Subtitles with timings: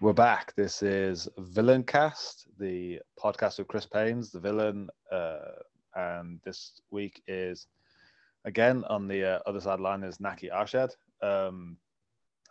[0.00, 0.54] We're back.
[0.54, 4.88] This is Villain Cast, the podcast with Chris Paynes, the villain.
[5.10, 5.38] Uh,
[5.96, 7.66] and this week is
[8.44, 10.90] again on the uh, other side line is Naki Arshad.
[11.20, 11.78] Um,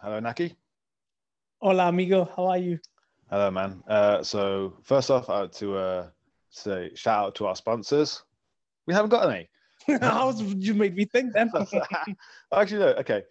[0.02, 0.58] hello, Naki.
[1.62, 2.30] Hola, amigo.
[2.36, 2.80] How are you?
[3.30, 3.82] Hello, man.
[3.88, 6.08] Uh, so first off, I would to uh,
[6.50, 8.26] say shout out to our sponsors.
[8.88, 9.48] We haven't got any.
[10.02, 11.50] How you made me think then?
[12.54, 12.88] Actually, no.
[12.96, 13.24] Okay,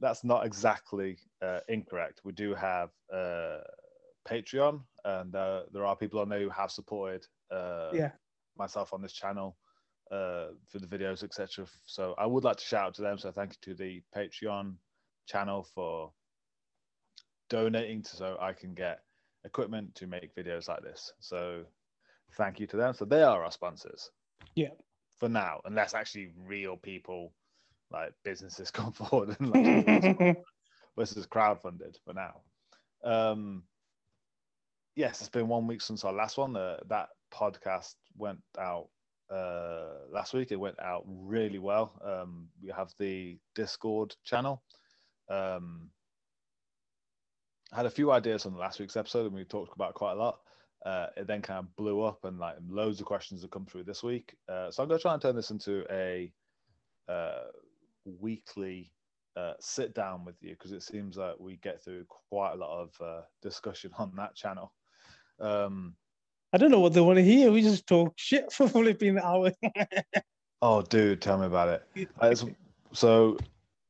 [0.00, 2.20] that's not exactly uh, incorrect.
[2.24, 3.58] We do have uh,
[4.28, 8.10] Patreon, and uh, there are people I know who have supported uh, yeah.
[8.56, 9.56] myself on this channel
[10.10, 11.66] uh, for the videos, etc.
[11.86, 13.18] So I would like to shout out to them.
[13.18, 14.74] So thank you to the Patreon
[15.26, 16.12] channel for
[17.48, 19.00] donating to, so I can get
[19.44, 21.12] equipment to make videos like this.
[21.20, 21.64] So
[22.36, 22.94] thank you to them.
[22.94, 24.10] So they are our sponsors.
[24.54, 24.70] Yeah.
[25.18, 27.32] For now, unless actually real people
[27.90, 30.36] like businesses come forward and like
[30.98, 32.40] is crowdfunded for now.
[33.02, 33.64] Um,
[34.96, 36.56] yes, it's been one week since our last one.
[36.56, 38.88] Uh, that podcast went out
[39.30, 40.52] uh, last week.
[40.52, 41.92] It went out really well.
[42.04, 44.62] Um, we have the Discord channel.
[45.28, 45.90] Um,
[47.72, 50.40] had a few ideas on last week's episode, and we talked about quite a lot.
[50.84, 53.84] Uh, it then kind of blew up, and like loads of questions have come through
[53.84, 54.34] this week.
[54.48, 56.32] Uh, so I'm going to try and turn this into a
[57.08, 57.44] uh,
[58.04, 58.90] weekly
[59.40, 62.82] uh, sit down with you because it seems like we get through quite a lot
[62.82, 64.72] of uh, discussion on that channel.
[65.40, 65.94] Um,
[66.52, 67.50] I don't know what they want to hear.
[67.50, 69.52] We just talk shit for flipping hour.
[70.62, 72.08] oh, dude, tell me about it.
[72.20, 72.34] Uh,
[72.92, 73.38] so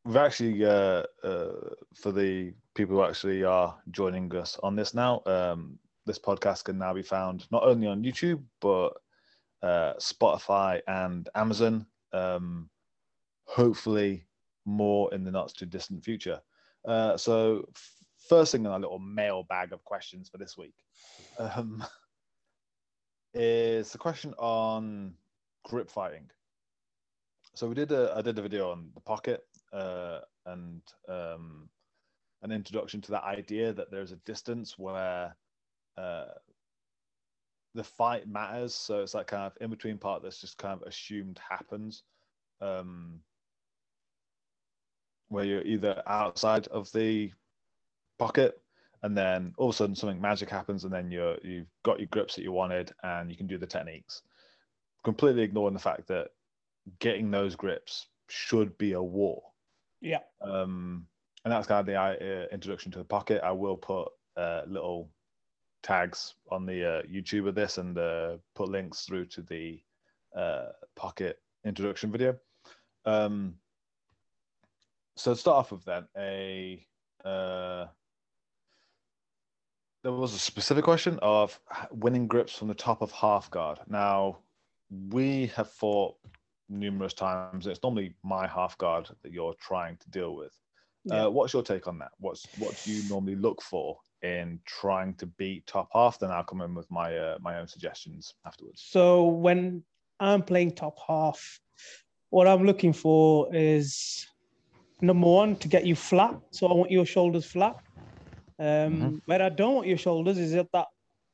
[0.05, 1.53] we've actually, uh, uh,
[1.95, 6.79] for the people who actually are joining us on this now, um, this podcast can
[6.79, 8.91] now be found not only on YouTube but
[9.63, 11.87] uh, Spotify and Amazon.
[12.13, 12.69] Um,
[13.45, 14.27] hopefully
[14.65, 16.41] more in the not too distant future.
[16.87, 17.69] Uh, so,
[18.29, 20.75] first thing in our little mail bag of questions for this week
[21.39, 21.85] um,
[23.35, 25.15] is the question on
[25.65, 26.31] grip fighting.
[27.55, 31.69] So we did a I did a video on the pocket uh, and um,
[32.43, 35.35] an introduction to that idea that there's a distance where
[35.97, 36.27] uh,
[37.75, 38.75] the fight matters.
[38.75, 42.03] So it's that kind of in between part that's just kind of assumed happens.
[42.61, 43.21] Um,
[45.31, 47.33] where you're either outside of the
[48.19, 48.61] pocket
[49.03, 52.09] and then all of a sudden something magic happens and then you're you've got your
[52.09, 54.23] grips that you wanted and you can do the techniques.
[55.05, 56.29] Completely ignoring the fact that
[56.99, 59.43] getting those grips should be a war.
[60.01, 60.21] Yeah.
[60.43, 61.07] Um
[61.45, 63.41] and that's kind of the uh, introduction to the pocket.
[63.43, 65.09] I will put uh, little
[65.83, 69.81] tags on the uh, youtube of this and uh, put links through to the
[70.37, 70.67] uh,
[70.97, 72.37] pocket introduction video.
[73.07, 73.55] Um
[75.17, 76.87] so to start off with then a
[77.25, 77.87] uh,
[80.03, 81.59] there was a specific question of
[81.91, 83.79] winning grips from the top of half guard.
[83.87, 84.39] Now
[85.11, 86.17] we have fought
[86.69, 87.67] numerous times.
[87.67, 90.53] It's normally my half guard that you're trying to deal with.
[91.11, 91.25] Uh, yeah.
[91.25, 92.13] Uh, what's your take on that?
[92.19, 96.19] What's what do you normally look for in trying to beat top half?
[96.19, 98.83] Then I'll come in with my uh, my own suggestions afterwards.
[98.87, 99.83] So when
[100.19, 101.61] I'm playing top half,
[102.31, 104.27] what I'm looking for is
[105.03, 106.39] number one to get you flat.
[106.51, 107.77] So I want your shoulders flat.
[108.59, 109.17] Um, mm-hmm.
[109.27, 110.87] Where I don't want your shoulders is at that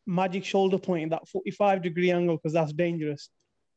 [0.06, 3.28] magic shoulder point, that 45 degree angle, because that's dangerous.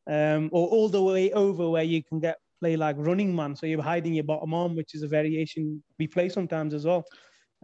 [0.07, 3.55] Um, or all the way over where you can get play like running man.
[3.55, 7.05] So you're hiding your bottom arm, which is a variation we play sometimes as well.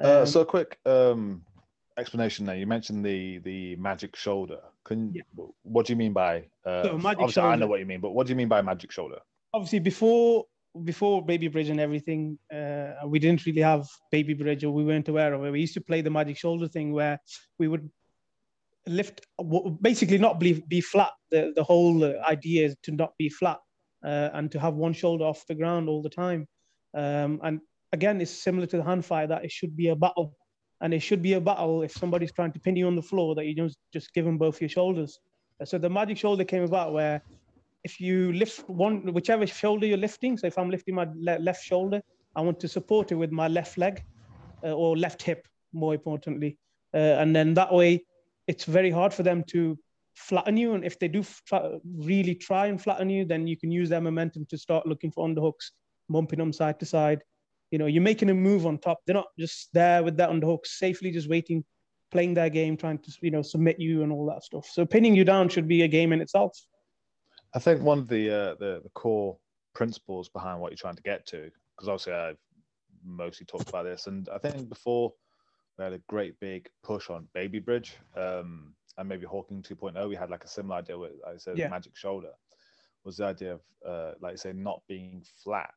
[0.01, 1.43] Uh, um, uh, so quick um,
[1.97, 2.55] explanation there.
[2.55, 4.59] You mentioned the the magic shoulder.
[4.83, 5.21] Can yeah.
[5.63, 6.45] what do you mean by?
[6.65, 7.49] Uh, so obviously, shoulder.
[7.49, 9.19] I know what you mean, but what do you mean by magic shoulder?
[9.53, 10.45] Obviously, before
[10.83, 15.07] before Baby Bridge and everything, uh, we didn't really have Baby Bridge, or we weren't
[15.07, 15.51] aware of it.
[15.51, 17.19] We used to play the magic shoulder thing where
[17.59, 17.89] we would
[18.87, 19.25] lift,
[19.81, 21.11] basically not be, be flat.
[21.31, 23.59] The, the whole idea is to not be flat
[24.03, 26.47] uh, and to have one shoulder off the ground all the time.
[26.93, 27.61] Um, and
[27.91, 30.35] again, it's similar to the hand fire that it should be a battle.
[30.81, 33.33] And it should be a battle if somebody's trying to pin you on the floor
[33.35, 35.17] that you just, just give them both your shoulders.
[35.63, 37.21] So the magic shoulder came about where
[37.85, 41.63] if you lift one, whichever shoulder you're lifting, so if I'm lifting my le- left
[41.63, 42.01] shoulder,
[42.35, 44.03] I want to support it with my left leg
[44.63, 46.57] uh, or left hip, more importantly.
[46.95, 48.03] Uh, and then that way,
[48.47, 49.77] it's very hard for them to
[50.15, 50.73] flatten you.
[50.73, 51.23] And if they do
[51.95, 55.27] really try and flatten you, then you can use their momentum to start looking for
[55.27, 55.69] underhooks,
[56.09, 57.21] bumping them side to side.
[57.69, 58.97] You know, you're making a move on top.
[59.05, 61.63] They're not just there with that underhook, safely just waiting,
[62.09, 64.67] playing their game, trying to, you know, submit you and all that stuff.
[64.73, 66.57] So pinning you down should be a game in itself.
[67.55, 69.37] I think one of the, uh, the the core
[69.73, 72.37] principles behind what you're trying to get to, because obviously I've
[73.03, 75.13] mostly talked about this, and I think before
[75.77, 80.07] we had a great big push on Baby Bridge, um, and maybe Hawking 2.0.
[80.07, 81.69] We had like a similar idea with, like I said, Yeah.
[81.69, 82.31] Magic Shoulder,
[83.03, 85.73] was the idea of, uh, like I say, not being flat.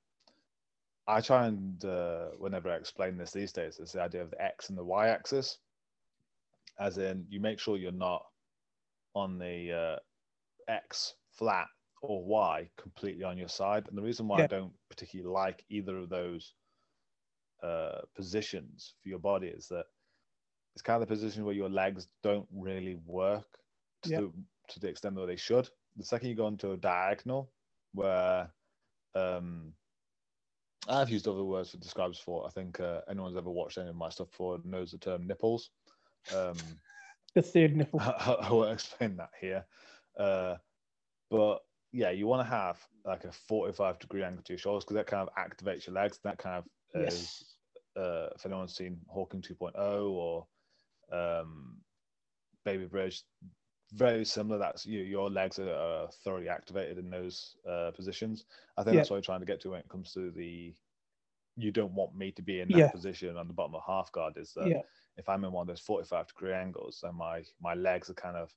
[1.07, 4.43] I try and uh, whenever I explain this these days, it's the idea of the
[4.43, 5.59] X and the Y axis,
[6.79, 8.25] as in you make sure you're not
[9.15, 11.67] on the uh, X flat
[12.03, 13.87] or Y completely on your side.
[13.89, 16.55] And the reason why I don't particularly like either of those
[17.63, 19.87] uh, positions for your body is that
[20.75, 23.47] it's kind of the position where your legs don't really work
[24.03, 24.21] to, Yeah.
[24.21, 24.33] the,
[24.69, 25.69] to the extent that they should.
[25.97, 27.51] The second you go into a diagonal,
[27.95, 28.49] where
[29.17, 29.73] um,
[30.89, 32.47] I've used other words for describe this before.
[32.47, 35.71] I think uh, anyone's ever watched any of my stuff before knows the term nipples.
[36.35, 36.55] Um,
[37.35, 38.01] The third nipple.
[38.01, 39.65] I won't explain that here.
[40.19, 40.57] Uh,
[41.31, 41.59] but
[41.93, 45.07] yeah, you want to have like a 45 degree angle to your shoulders because that
[45.07, 46.19] kind of activates your legs.
[46.23, 46.65] That kind of
[47.01, 47.45] is,
[47.97, 48.03] Yes.
[48.05, 49.75] uh, if anyone's seen Hawking 2.0
[50.11, 50.47] or
[51.13, 51.77] um,
[52.65, 53.25] Baby Bridge,
[53.95, 54.59] very similar.
[54.59, 58.45] That's you, your legs are, are thoroughly activated in those uh, positions.
[58.77, 59.01] I think Yeah.
[59.01, 60.75] that's what I'm trying to get to when it comes to the.
[61.57, 62.89] You don't want me to be in that Yeah.
[62.93, 64.37] position on the bottom of half guard.
[64.37, 64.83] Is that Yeah.
[65.17, 68.37] if I'm in one of those 45 degree angles, then my my legs are kind
[68.37, 68.53] of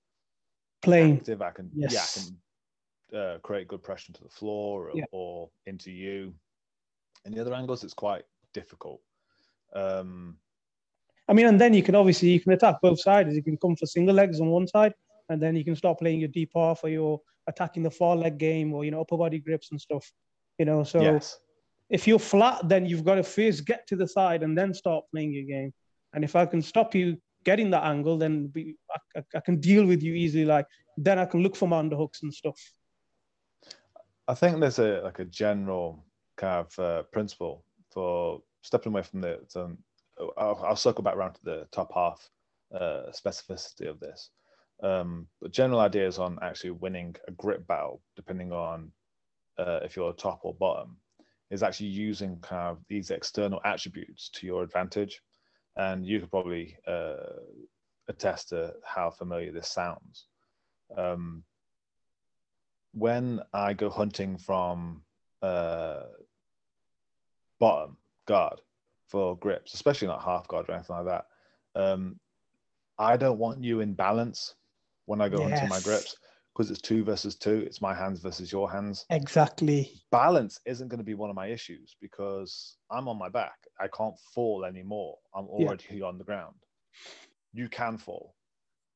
[0.81, 1.15] Playing.
[1.17, 1.41] active.
[1.41, 1.93] I can Yes.
[1.93, 2.37] yeah, I can
[3.15, 5.05] uh, create good pressure to the floor or, Yeah.
[5.11, 6.33] or into you.
[7.25, 8.23] In the other angles, it's quite
[8.53, 9.01] difficult.
[9.73, 10.37] Um,
[11.27, 13.35] I mean, and then you can obviously you can attack both sides.
[13.35, 14.93] You can come for single legs on one side,
[15.29, 18.37] and then you can start playing your deep half or you're attacking the far leg
[18.37, 20.11] game or you know upper body grips and stuff.
[20.57, 21.39] You know, so yes,
[21.89, 25.05] if you're flat, then you've got to first get to the side and then start
[25.11, 25.73] playing your game.
[26.13, 29.59] And if I can stop you getting that angle, then we, I, I- I can
[29.59, 30.45] deal with you easily.
[30.45, 30.65] Like
[30.97, 32.59] then I can look for my underhooks and stuff.
[34.31, 36.05] I think there's a like a general
[36.37, 39.39] kind of uh, principle for stepping away from the.
[39.57, 39.77] Um,
[40.37, 42.29] I'll, I'll circle back around to the top half
[42.73, 44.29] uh, specificity of this.
[44.81, 48.93] Um, but general ideas on actually winning a grip battle, depending on
[49.59, 50.95] uh, if you're top or bottom,
[51.49, 55.21] is actually using kind of these external attributes to your advantage.
[55.75, 57.15] And you could probably uh,
[58.07, 60.27] attest to how familiar this sounds.
[60.97, 61.43] Um,
[62.93, 65.03] when I go hunting from
[65.41, 66.03] uh,
[67.59, 67.97] bottom
[68.27, 68.61] guard
[69.07, 71.25] for grips, especially not half guard or anything like that,
[71.75, 72.19] um,
[72.97, 74.55] I don't want you in balance
[75.05, 76.15] when I go hunting my grips
[76.53, 77.63] because it's two versus two.
[77.65, 79.05] It's my hands versus your hands.
[79.09, 79.91] Exactly.
[80.11, 83.55] Balance isn't going to be one of my issues because I'm on my back.
[83.79, 85.17] I can't fall anymore.
[85.33, 85.49] I'm Yeah.
[85.49, 86.55] already on the ground.
[87.53, 88.35] You can fall.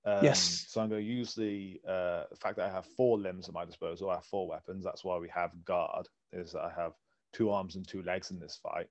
[0.06, 0.66] Um, Yes.
[0.69, 3.66] So I'm going to use the uh, fact that I have four limbs at my
[3.66, 4.10] disposal.
[4.10, 4.84] I have four weapons.
[4.84, 6.07] That's why we have guard.
[6.31, 6.94] Is that I have
[7.34, 8.88] two arms and two legs in this fight.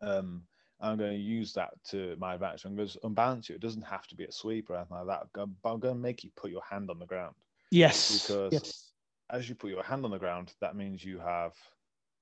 [0.00, 0.42] Um,
[0.80, 2.64] I'm going to use that to my advantage.
[2.64, 3.56] I'm going to unbalance you.
[3.56, 5.26] It doesn't have to be a sweep or anything like that.
[5.34, 7.34] But I'm going to make you put your hand on the ground.
[7.70, 8.26] Yes.
[8.26, 8.84] Because- yes.
[9.30, 11.52] As you put your hand on the ground, that means you have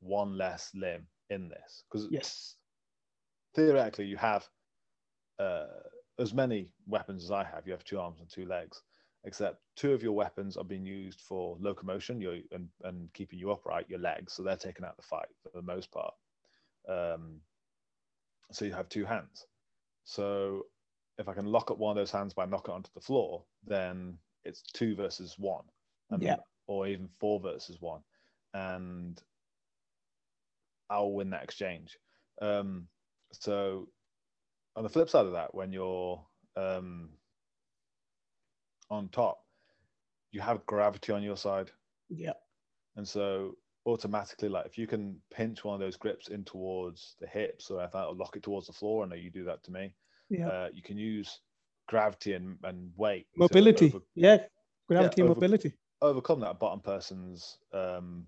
[0.00, 1.84] one less limb in this.
[1.88, 2.56] Because Yes.
[3.54, 4.44] theoretically, you have
[5.38, 5.66] uh,
[6.18, 7.66] as many weapons as I have.
[7.66, 8.82] You have two arms and two legs,
[9.24, 13.50] except two of your weapons are being used for locomotion you and, and keeping you
[13.50, 14.32] upright, your legs.
[14.32, 16.14] So they're taking out the fight for the most part.
[16.88, 17.40] Um,
[18.52, 19.46] so you have two hands.
[20.04, 20.66] So
[21.18, 23.44] if I can lock up one of those hands by knocking it onto the floor,
[23.66, 25.64] then it's two versus one.
[26.10, 26.36] And- Yeah.
[26.68, 28.00] Or even four versus one.
[28.52, 29.22] And
[30.90, 31.96] I'll win that exchange.
[32.40, 32.88] Um,
[33.32, 33.88] so
[34.76, 36.22] on the flip side of that, when you're
[36.56, 37.08] um,
[38.90, 39.38] on top,
[40.32, 41.70] you have gravity on your side.
[42.10, 42.34] Yeah.
[42.96, 43.56] And so
[43.86, 47.80] automatically, like if you can pinch one of those grips in towards the hips or
[47.80, 49.94] I thought I'll lock it towards the floor, I know you do that to me.
[50.28, 50.48] Yeah.
[50.48, 51.40] Uh, you can use
[51.88, 53.86] gravity and, and weight mobility.
[53.86, 54.38] over- yeah.
[54.88, 55.72] Gravity and over- mobility.
[56.02, 58.26] overcome that bottom person's um,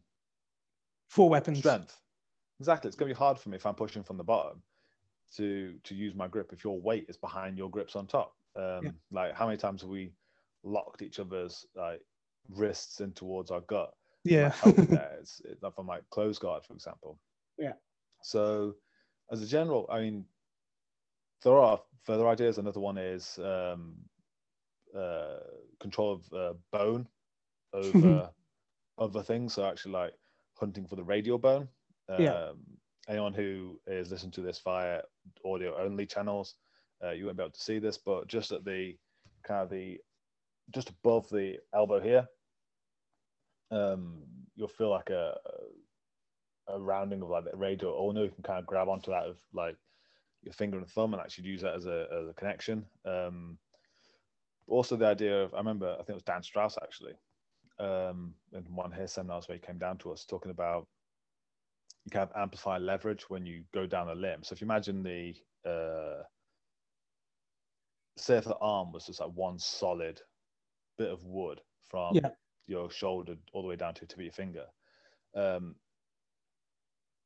[1.09, 1.59] Four weapons.
[1.59, 1.97] strength.
[2.61, 2.89] Exactly.
[2.89, 4.63] It's going to be hard for me if I'm pushing from the bottom
[5.37, 8.35] to to use my grip if your weight is behind your grips on top.
[8.57, 8.91] Um, Yeah.
[9.11, 10.13] Like how many times have we
[10.65, 12.01] locked each other's like
[12.49, 13.95] wrists in towards our gut?
[14.25, 14.45] Yeah.
[14.45, 15.17] like, helping there.
[15.21, 17.19] It's, not from like close guard, for example.
[17.59, 17.73] Yeah.
[18.23, 18.75] So,
[19.31, 20.25] as a general, I mean,
[21.43, 22.59] there are further ideas.
[22.59, 23.95] Another one is um,
[24.97, 25.39] uh,
[25.81, 27.07] control of uh, bone
[27.73, 28.31] over
[28.99, 29.55] other things.
[29.55, 30.15] So, actually, like
[30.59, 31.69] hunting for the radial bone.
[32.09, 32.51] Um, Yeah.
[33.09, 35.01] Anyone who is listening to this via
[35.45, 36.55] audio only channels,
[37.03, 38.97] uh, you won't be able to see this, but just at the
[39.45, 39.99] kind of the
[40.75, 42.29] just above the elbow here,
[43.71, 44.23] um,
[44.57, 45.37] you'll feel like a
[46.69, 48.25] a rounding of like the radial ulna.
[48.25, 49.77] You can kind of grab onto that with like
[50.43, 52.85] your finger and thumb and actually use that as a, as a connection.
[53.05, 53.59] Um,
[54.67, 57.15] also, the idea of I remember I think it was Dan Strauss actually
[57.79, 60.87] um, in one of his seminars where he came down to us talking about
[62.09, 64.43] you can have amplify leverage when you go down a limb.
[64.43, 65.35] So if you imagine the
[65.69, 66.25] uh,
[68.17, 70.21] say if the arm was just like one solid
[70.99, 72.31] bit of wood from Yeah.
[72.67, 74.67] your shoulder all the way down to the tip of your finger,
[75.35, 75.77] um,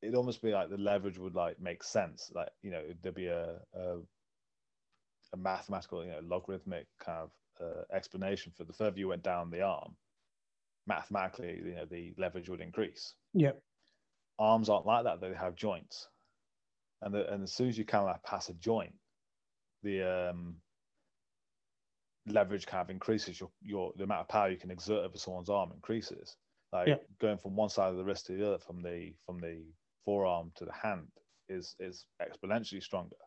[0.01, 2.31] it'd almost be like the leverage would like make sense.
[2.33, 4.01] Like you know, there'd be a a,
[5.33, 9.49] a mathematical, you know, logarithmic kind of uh, explanation for the further you went down
[9.49, 9.97] the arm,
[10.87, 13.15] mathematically, you know, the leverage would increase.
[13.33, 13.53] Yeah.
[14.39, 16.09] Arms aren't like that; they have joints,
[17.01, 18.93] and the, and as soon as you kind of like pass a joint,
[19.83, 20.55] the um,
[22.27, 23.39] leverage kind of increases.
[23.39, 26.37] Your your the amount of power you can exert over someone's arm increases.
[26.71, 26.95] Like Yeah.
[27.19, 29.63] going from one side of the wrist to the other, from the from the
[30.05, 31.07] forearm to the hand,
[31.49, 33.17] is is exponentially stronger.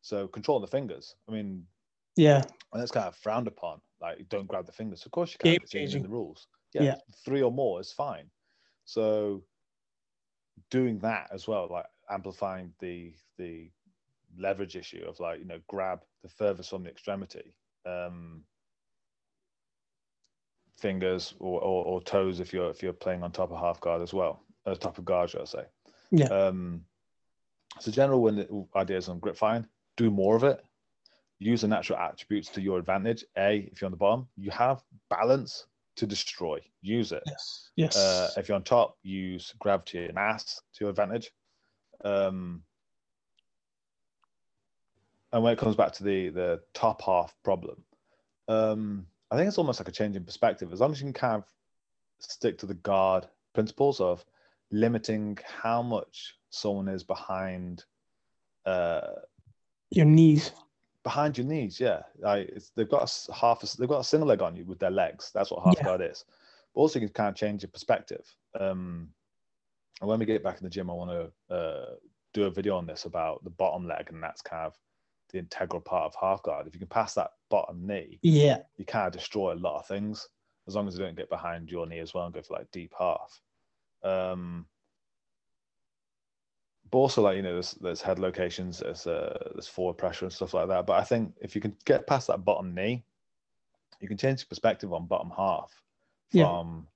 [0.00, 1.14] So controlling the fingers.
[1.28, 1.66] I mean,
[2.16, 2.42] Yeah.
[2.72, 3.80] and that's kind of frowned upon.
[4.00, 5.04] Like, don't grab the fingers.
[5.06, 5.50] Of course you can.
[5.52, 6.02] Game It's in changing.
[6.02, 6.46] the rules.
[6.72, 6.94] Yeah, Yeah.
[7.24, 8.30] three or more is fine.
[8.84, 9.44] So
[10.70, 13.70] doing that as well, like amplifying the the
[14.38, 17.54] leverage issue of like you know grab the furthest from the extremity,
[17.86, 18.42] um,
[20.76, 24.02] fingers or, or, or toes if you're if you're playing on top of half guard
[24.02, 25.64] as well, uh, top of guard, should I say?
[26.10, 26.26] Yeah.
[26.26, 26.84] Um,
[27.80, 30.64] so general when the ideas on grip fighting, do more of it.
[31.38, 33.24] Use the natural attributes to your advantage.
[33.36, 35.66] A, if you're on the bottom, you have balance
[35.98, 36.60] to destroy.
[36.80, 37.22] Use it.
[37.26, 37.70] Yes.
[37.76, 37.96] Yes.
[37.96, 41.30] Uh, if you're on top, use gravity and mass to your advantage.
[42.04, 42.62] Um,
[45.32, 47.82] and when it comes back to the the top half problem,
[48.48, 50.72] um, I think it's almost like a change in perspective.
[50.72, 51.44] As long as you can kind of
[52.20, 54.24] stick to the guard principles of
[54.70, 57.84] limiting how much someone is behind
[58.64, 59.00] uh,
[59.90, 60.52] Your knees.
[61.08, 61.80] Behind your knees.
[61.80, 63.62] Yeah, like it's, they've got a half.
[63.62, 65.30] A, they've got a single leg on you with their legs.
[65.32, 65.84] That's what half Yeah.
[65.84, 66.24] guard is.
[66.74, 68.26] But also, you can kind of change your perspective.
[68.60, 69.08] Um,
[70.00, 71.94] and when we get back in the gym, I want to uh,
[72.34, 74.74] do a video on this about the bottom leg, and that's kind of
[75.32, 76.66] the integral part of half guard.
[76.66, 78.58] If you can pass that bottom knee, Yeah.
[78.76, 80.28] you kind of destroy a lot of things
[80.66, 82.70] as long as you don't get behind your knee as well and go for like
[82.70, 83.40] deep half.
[84.02, 84.66] Um,
[86.90, 90.32] but also like you know there's there's head locations, there's uh, there's forward pressure and
[90.32, 90.86] stuff like that.
[90.86, 93.04] But I think if you can get past that bottom knee,
[94.00, 95.72] you can change the perspective on bottom half
[96.32, 96.44] Yeah.
[96.44, 96.88] from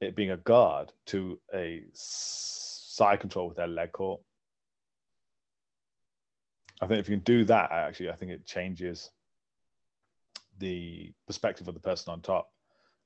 [0.00, 4.20] it being a guard to a side control with their leg caught.
[6.80, 9.10] I think if you can do that, actually, I think it changes
[10.58, 12.50] the perspective of the person on top.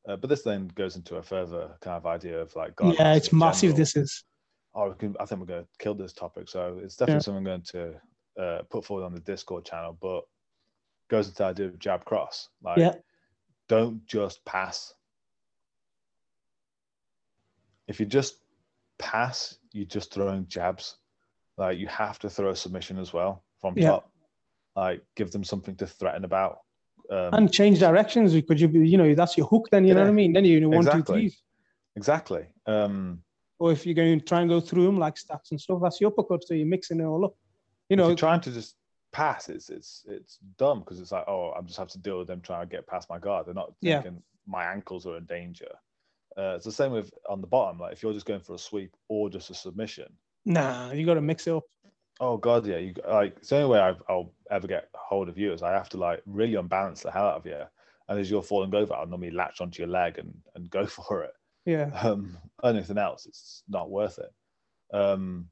[0.09, 3.15] Uh, but this then goes into a further kind of idea of like guard yeah.
[3.15, 3.77] It's massive.
[3.77, 4.25] This is.
[4.75, 6.49] Oh, we can, I think we're going to kill this topic.
[6.49, 7.23] So it's definitely Yeah.
[7.23, 7.63] something I'm going
[8.37, 10.23] to uh, put forward on the Discord channel, but
[11.09, 12.49] goes into the idea of jab cross.
[12.63, 12.95] Like, Yeah.
[13.69, 14.95] don't just pass.
[17.89, 18.37] If you just
[18.99, 20.97] pass, you're just throwing jabs.
[21.57, 23.89] Like you have to throw a submission as well from Yeah.
[23.89, 24.13] top.
[24.77, 26.61] Like give them something to threaten about.
[27.11, 29.69] Um, And change directions because you you know, that's your hook.
[29.71, 30.33] Then you know what I mean.
[30.33, 31.21] Then you know one, two, Exactly.
[31.23, 31.37] three.
[31.97, 32.47] exactly.
[32.67, 33.23] Um,
[33.61, 36.01] Or if you're going to try and go through them like stacks and stuff, that's
[36.01, 36.43] your uppercut.
[36.45, 37.35] So you're mixing it all up.
[37.89, 38.75] You if know, you're trying to just
[39.13, 42.27] pass, it's it's it's dumb because it's like, oh, I'm just have to deal with
[42.27, 43.47] them trying to get past my guard.
[43.47, 44.01] They're not Yeah.
[44.01, 45.71] thinking my ankles are in danger.
[46.39, 47.79] Uh, it's the same with on the bottom.
[47.79, 50.11] Like if you're just going for a sweep or just a submission,
[50.47, 51.65] nah, you got to mix it up.
[52.21, 55.37] oh god, yeah, you like it's the only way I've, I'll ever get hold of
[55.37, 57.61] you is I have to like really unbalance the hell out of you,
[58.09, 61.25] and as you're falling over, I'll normally latch onto your leg and and go for
[61.25, 61.33] it.
[61.67, 61.91] Yeah.
[62.03, 64.97] Um, anything else, it's not worth it.
[64.97, 65.49] Um,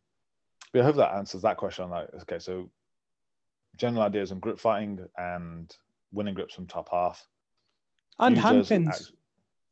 [0.73, 1.85] but I hope that answers that question.
[1.85, 2.71] I'm like, okay, so
[3.77, 5.75] general ideas on grip fighting and
[6.13, 7.25] winning grips from top half.
[8.19, 8.89] And Use hand pins.
[8.89, 9.13] act-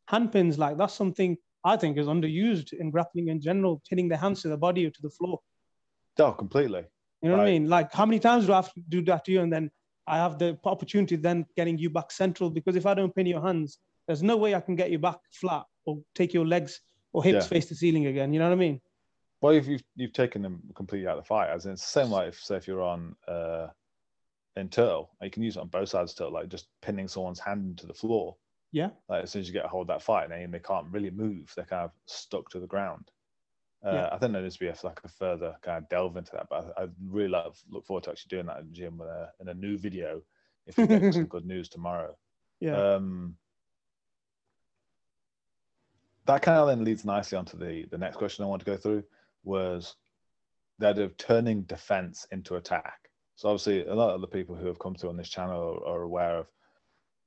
[0.09, 4.17] hand pins, like that's something I think is underused in grappling in general, hitting the
[4.17, 5.41] hands to the body or to the floor.
[6.19, 6.85] Oh, completely.
[7.23, 7.69] You know what I mean?
[7.69, 9.41] Like how many times do I have to do that to you?
[9.41, 9.71] And then
[10.07, 13.43] I have the opportunity then getting you back central because if I don't pin your
[13.43, 16.81] hands, there's no way I can get you back flat or take your legs
[17.13, 17.49] or hips Yeah.
[17.49, 18.33] face the ceiling again.
[18.33, 18.81] You know what I mean?
[19.41, 22.01] Well, if you've you've taken them completely out of the fight, as in it's the
[22.01, 23.69] same like if say if you're on uh
[24.57, 27.39] in turtle, you can use it on both sides of turtle, like just pinning someone's
[27.41, 28.37] hand into the floor.
[28.73, 28.91] Yeah.
[29.09, 31.11] Like as soon as you get a hold of that fight, and they can't really
[31.11, 33.11] move, they're kind of stuck to the ground.
[33.85, 34.09] Uh, Yeah.
[34.13, 36.47] I think there needs to be a, like a further kind of delve into that,
[36.49, 39.09] but I, I really love, look forward to actually doing that in the gym with
[39.09, 40.23] a, in a new video.
[40.67, 42.17] If we get some good news tomorrow,
[42.61, 42.95] Yeah.
[42.95, 43.37] um,
[46.27, 48.77] that kind of then leads nicely onto the the next question I want to go
[48.77, 49.05] through
[49.45, 49.97] was
[50.79, 53.09] that of turning defense into attack.
[53.37, 55.95] So obviously, a lot of the people who have come through on this channel are,
[55.95, 56.47] are aware of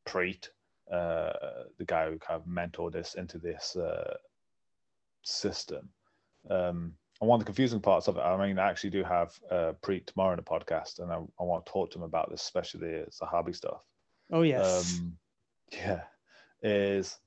[0.06, 0.50] Preet,
[0.92, 1.34] uh,
[1.78, 4.16] the guy who kind of mentored us into this uh,
[5.24, 5.90] system.
[6.50, 9.40] Um, and one of the confusing parts of it, I mean, I actually do have
[9.52, 12.32] uh, Preet tomorrow in the podcast, and I, I, want to talk to him about
[12.32, 13.84] this, especially the Sahabi stuff.
[14.32, 15.00] Oh yes.
[15.00, 15.18] Um,
[15.72, 16.02] yeah,
[16.64, 17.18] is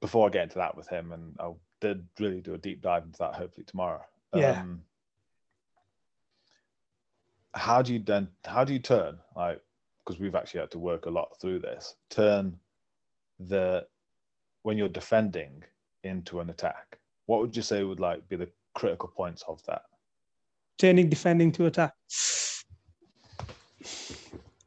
[0.00, 3.04] before I get into that with him, and I did really do a deep dive
[3.04, 4.04] into that hopefully tomorrow.
[4.34, 4.60] Yeah.
[4.60, 4.82] Um,
[7.54, 8.28] how do you then?
[8.44, 9.60] How do you turn like?
[10.04, 11.96] Because we've actually had to work a lot through this.
[12.10, 12.58] Turn
[13.40, 13.86] the
[14.62, 15.62] when you're defending
[16.04, 16.98] into an attack.
[17.26, 19.82] What would you say would like be the critical points of that?
[20.78, 21.94] Turning defending to attack.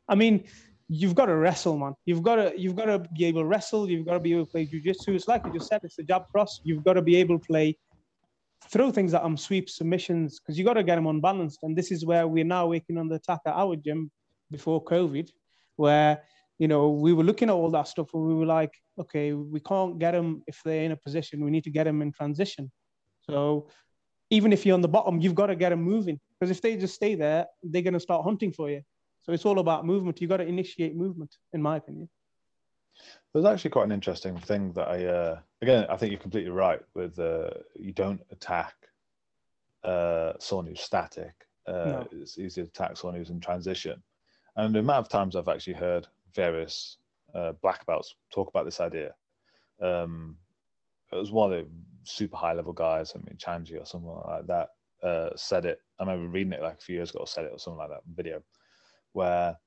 [0.07, 0.45] I mean,
[0.89, 1.93] you've got to wrestle, man.
[2.05, 3.89] You've got to you've got to be able to wrestle.
[3.89, 5.09] You've got to be able to play jujitsu.
[5.15, 6.59] It's like you just said, it's a jab cross.
[6.63, 7.77] You've got to be able to play
[8.67, 11.59] throw things at them, sweeps, submissions, because you got to get them unbalanced.
[11.63, 14.11] And this is where we're now working on the attack at our gym
[14.51, 15.29] before COVID,
[15.77, 16.23] where
[16.57, 19.59] you know we were looking at all that stuff and we were like, okay, we
[19.59, 21.45] can't get them if they're in a position.
[21.45, 22.71] We need to get them in transition.
[23.21, 23.69] So
[24.31, 26.77] even if you're on the bottom, you've got to get them moving because if they
[26.77, 28.81] just stay there, they're going to start hunting for you.
[29.21, 30.21] So it's all about movement.
[30.21, 32.09] You've got to initiate movement, in my opinion.
[33.33, 36.81] There's actually quite an interesting thing that I, uh, again, I think you're completely right
[36.95, 38.73] with uh, you don't attack
[39.83, 41.33] uh, someone who's static.
[41.67, 42.07] Uh, no.
[42.11, 44.01] It's easier to attack someone who's in transition.
[44.55, 46.97] And the amount of times I've actually heard various
[47.35, 49.13] uh, black belts talk about this idea.
[49.81, 50.35] Um,
[51.11, 51.69] it was one of the
[52.03, 54.69] super high level guys, I mean, Chanji or someone like that,
[55.03, 55.81] uh, said it.
[55.99, 58.01] I remember reading it like a few years ago, said it or something like that
[58.15, 58.41] video
[59.13, 59.57] where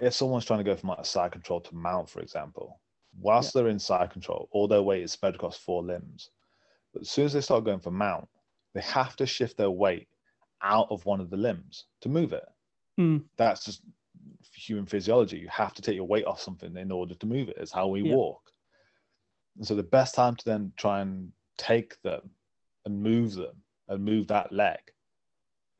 [0.00, 2.80] if someone's trying to go from like a side control to mount, for example,
[3.18, 3.62] whilst yeah.
[3.62, 6.30] they're in side control, all their weight is spread across four limbs.
[6.92, 8.28] But as soon as they start going for mount,
[8.74, 10.08] they have to shift their weight
[10.62, 12.44] out of one of the limbs to move it.
[12.98, 13.24] Mm.
[13.36, 13.82] That's just
[14.54, 15.38] human physiology.
[15.38, 17.56] You have to take your weight off something in order to move it.
[17.58, 18.14] It's how we yeah.
[18.14, 18.40] walk.
[19.56, 22.30] And so the best time to then try and take them
[22.84, 23.56] and move them
[23.88, 24.80] and move that leg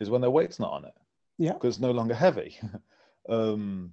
[0.01, 0.95] is when their weight's not on it.
[1.43, 1.55] Yeah.
[1.55, 2.57] Because it's no longer heavy.
[3.29, 3.93] um,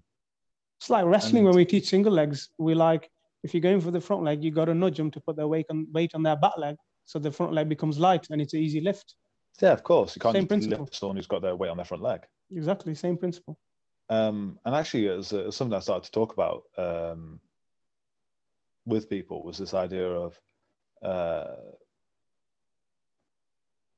[0.80, 2.50] it's like wrestling and, when we teach single legs.
[2.60, 3.10] We like,
[3.44, 5.48] if you're going for the front leg, you got to nudge them to put their
[5.48, 6.76] weight on, weight on their back leg.
[7.06, 9.16] So the front leg becomes light and it's an easy lift.
[9.60, 10.16] Yeah, of course.
[10.16, 10.82] You can't same principle.
[10.82, 12.22] lift someone who's got their weight on their front leg.
[12.52, 13.58] Exactly, same principle.
[14.10, 17.40] Um, and actually, as, as something I started to talk about um,
[18.86, 20.40] with people was this idea of
[21.02, 21.56] uh,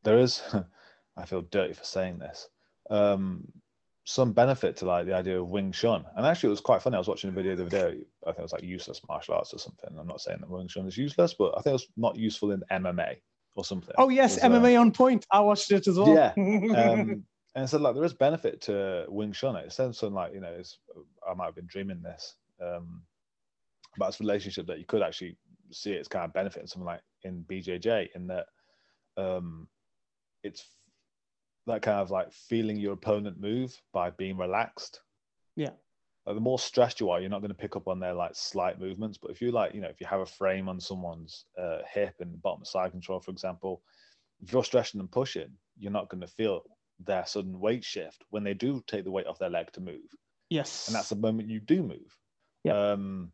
[0.03, 0.41] there is,
[1.17, 2.47] I feel dirty for saying this,
[2.91, 3.47] um,
[4.03, 6.03] some benefit to like the idea of Wing Chun.
[6.15, 6.95] And actually, it was quite funny.
[6.95, 7.99] I was watching a video the other day.
[8.23, 9.89] I think it was like useless martial arts or something.
[9.97, 12.51] I'm not saying that Wing Chun is useless, but I think it was not useful
[12.51, 13.15] in MMA
[13.55, 13.95] or something.
[13.97, 15.25] Oh yes, was, MMA uh, on point.
[15.31, 16.13] I watched it as well.
[16.13, 16.33] Yeah.
[16.37, 17.23] Um,
[17.53, 19.57] and so like there is benefit to Wing Chun.
[19.57, 20.61] It says something like you know,
[21.29, 23.01] I might have been dreaming this um,
[23.95, 25.37] about this relationship that you could actually
[25.71, 28.45] see it's kind of benefiting something like in BJJ in that
[29.17, 29.67] um,
[30.43, 30.65] it's
[31.67, 35.01] that kind of like feeling your opponent move by being relaxed.
[35.55, 35.71] Yeah.
[36.25, 38.31] Like the more stressed you are, you're not going to pick up on their like
[38.33, 39.17] slight movements.
[39.17, 42.15] But if you like, you know, if you have a frame on someone's uh, hip
[42.19, 43.81] and bottom side control, for example,
[44.41, 46.63] if you're stretching and pushing, you're not going to feel
[47.03, 50.01] their sudden weight shift when they do take the weight off their leg to move.
[50.49, 50.87] Yes.
[50.87, 52.17] And that's the moment you do move.
[52.63, 52.91] Yeah.
[52.91, 53.31] Um,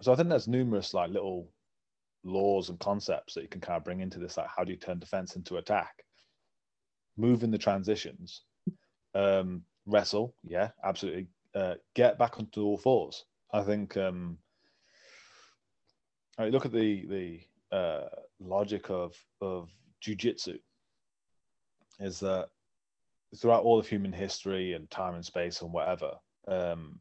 [0.00, 1.52] so I think there's numerous like little
[2.24, 4.78] laws and concepts that you can kind of bring into this, like how do you
[4.78, 6.04] turn defense into attack?
[7.20, 8.42] Move in the transitions,
[9.14, 11.28] um, wrestle, yeah, absolutely.
[11.54, 13.24] Uh, get back onto all fours.
[13.52, 13.96] I think.
[13.96, 14.38] Um,
[16.38, 17.06] I mean, look at the
[17.70, 19.68] the uh, logic of of
[20.02, 20.58] jujitsu.
[21.98, 22.48] Is that
[23.36, 26.12] throughout all of human history and time and space and whatever,
[26.48, 26.98] um,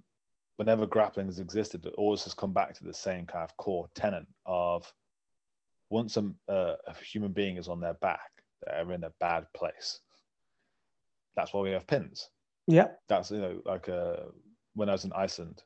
[0.58, 3.88] whenever grappling has existed, it always has come back to the same kind of core
[3.96, 4.92] tenet of
[5.90, 8.30] once a, uh, a human being is on their back,
[8.66, 10.02] they're in a bad place
[11.40, 12.30] that's why we have pins.
[12.68, 12.88] Yeah.
[13.08, 14.18] That's, you know, like uh,
[14.76, 15.64] when I was in Iceland,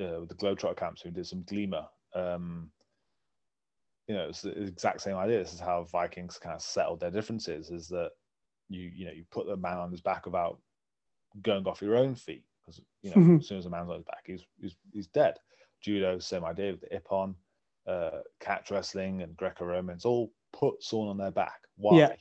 [0.00, 1.86] uh, with the Globetrotter camps, we did some Glima.
[2.14, 2.70] Um,
[4.06, 5.38] you know, it's the exact same idea.
[5.38, 8.10] This is how Vikings kind of settled their differences is that
[8.68, 10.58] you, you know, you put the man on his back without
[11.42, 12.44] going off your own feet.
[12.64, 13.36] Because, you know, mm-hmm.
[13.38, 15.34] as soon as the man's on his back, he's, he's, he's dead.
[15.82, 17.34] Judo, same idea with the Ippon,
[17.86, 21.60] uh, catch wrestling and Greco-Romans all put someone on their back.
[21.76, 21.98] Why?
[21.98, 22.12] Yeah.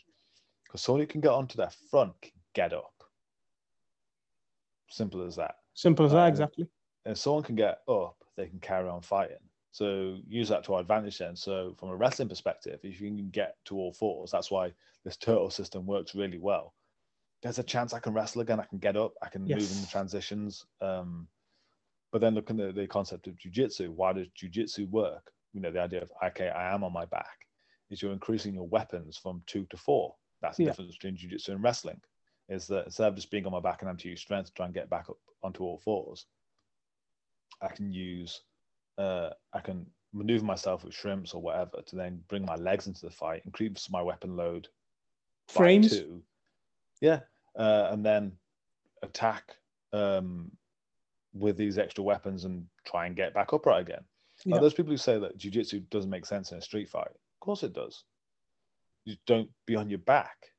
[0.65, 2.94] Because someone who can get onto their front can get up.
[4.95, 5.55] Simple as that.
[5.73, 6.67] Simple as that, exactly.
[7.05, 9.43] If someone can get up, they can carry on fighting.
[9.71, 11.35] So use that to our advantage then.
[11.35, 14.71] So from a wrestling perspective, if you can get to all fours, that's why
[15.03, 16.73] this turtle system works really well.
[17.41, 18.59] there's a chance I can wrestle again.
[18.59, 19.13] I can get up.
[19.21, 20.65] I can move in the transitions.
[20.81, 21.27] Um,
[22.11, 25.31] but then looking at the concept of jujitsu, why does jujitsu work?
[25.53, 27.45] You know, the idea of okay, I am on my back,
[27.89, 30.15] is you're increasing your weapons from two to four.
[30.41, 30.69] That's the Yeah.
[30.69, 32.01] difference between jujitsu and wrestling.
[32.49, 34.53] Is that instead of just being on my back and having to use strength to
[34.53, 36.25] try and get back up onto all fours,
[37.61, 38.41] I can use,
[38.97, 43.01] uh, I can maneuver myself with shrimps or whatever to then bring my legs into
[43.05, 44.67] the fight, increase my weapon load
[45.47, 45.89] Frames.
[45.89, 46.21] two.
[47.01, 47.21] Yeah,
[47.57, 48.33] uh, and then
[49.01, 49.55] attack
[49.91, 50.51] um,
[51.33, 54.03] with these extra weapons and try and get back upright again.
[54.45, 54.61] Now, Yeah.
[54.61, 57.63] those people who say that jujitsu doesn't make sense in a street fight, of course
[57.63, 58.03] it does.
[59.05, 60.51] You don't be on your back.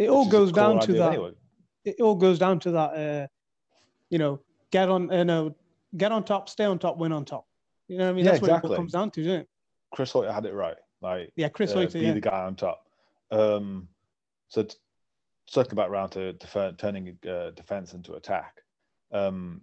[0.00, 1.12] It all which is the goes down to that.
[1.12, 1.32] Anyway.
[1.84, 2.90] It all goes down to that.
[2.94, 3.26] Uh,
[4.08, 5.10] you know, get on.
[5.12, 5.54] Uh, know,
[5.96, 7.46] get on top, stay on top, win on top.
[7.88, 8.24] You know what I mean?
[8.24, 8.76] Yeah, That's what it exactly.
[8.76, 9.48] comes down to, isn't it?
[9.92, 10.76] Chris Haueter had it right.
[11.02, 11.94] Like Yeah, Chris uh, Haueter.
[11.94, 12.12] be Yeah.
[12.12, 12.86] the guy on top.
[13.30, 13.88] Um,
[14.48, 14.76] so t-
[15.48, 18.62] circling back around to defer- turning uh, defense into attack.
[19.12, 19.62] Um,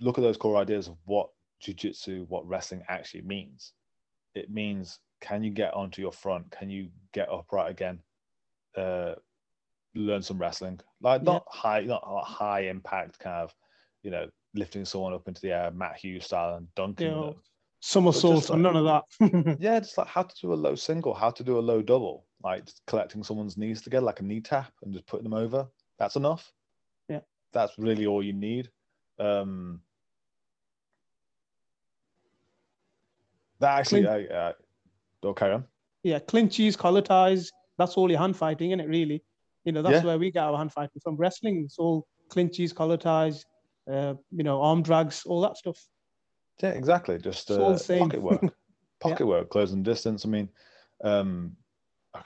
[0.00, 1.30] look at those core ideas of what
[1.62, 3.72] jujitsu, what wrestling actually means.
[4.34, 6.50] It means can you get onto your front?
[6.50, 8.00] Can you get upright again?
[8.76, 9.14] Uh,
[9.94, 11.34] learn some wrestling, like Yeah.
[11.34, 13.54] not high, not high impact kind of,
[14.02, 17.26] you know, lifting someone up into the air, Matt Hughes style, and dunking You know,
[17.32, 17.42] them
[17.80, 19.56] Somersault just or none of that.
[19.60, 22.26] yeah, just like how to do a low single, how to do a low double,
[22.42, 25.68] like collecting someone's knees together like a knee tap and just putting them over.
[25.98, 26.50] That's enough.
[27.08, 27.20] Yeah.
[27.52, 28.70] That's really all you need.
[29.18, 29.82] Um,
[33.60, 34.52] that actually, I, uh,
[35.22, 35.64] oh, carry on.
[36.02, 37.50] yeah, clinches, collar ties.
[37.78, 38.88] That's all your hand fighting, isn't it?
[38.88, 39.22] Really,
[39.64, 40.04] you know, that's Yeah.
[40.04, 41.16] where we get our hand fighting from.
[41.16, 43.44] Wrestling, it's all clinches, collar ties,
[43.90, 45.78] uh, you know, arm drags, all that stuff.
[46.62, 47.18] Yeah, exactly.
[47.18, 48.42] Just uh, pocket work,
[49.00, 50.24] pocket work, closing distance.
[50.24, 50.48] I mean,
[51.02, 51.56] um,
[52.14, 52.22] I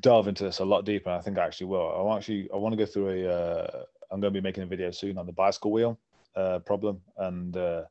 [0.00, 1.10] delve into this a lot deeper.
[1.10, 1.94] And I think I actually will.
[1.96, 3.32] I want actually, I want to go through a.
[3.32, 5.96] Uh, I'm going to be making a video soon on the bicycle wheel
[6.34, 7.82] uh, problem and uh,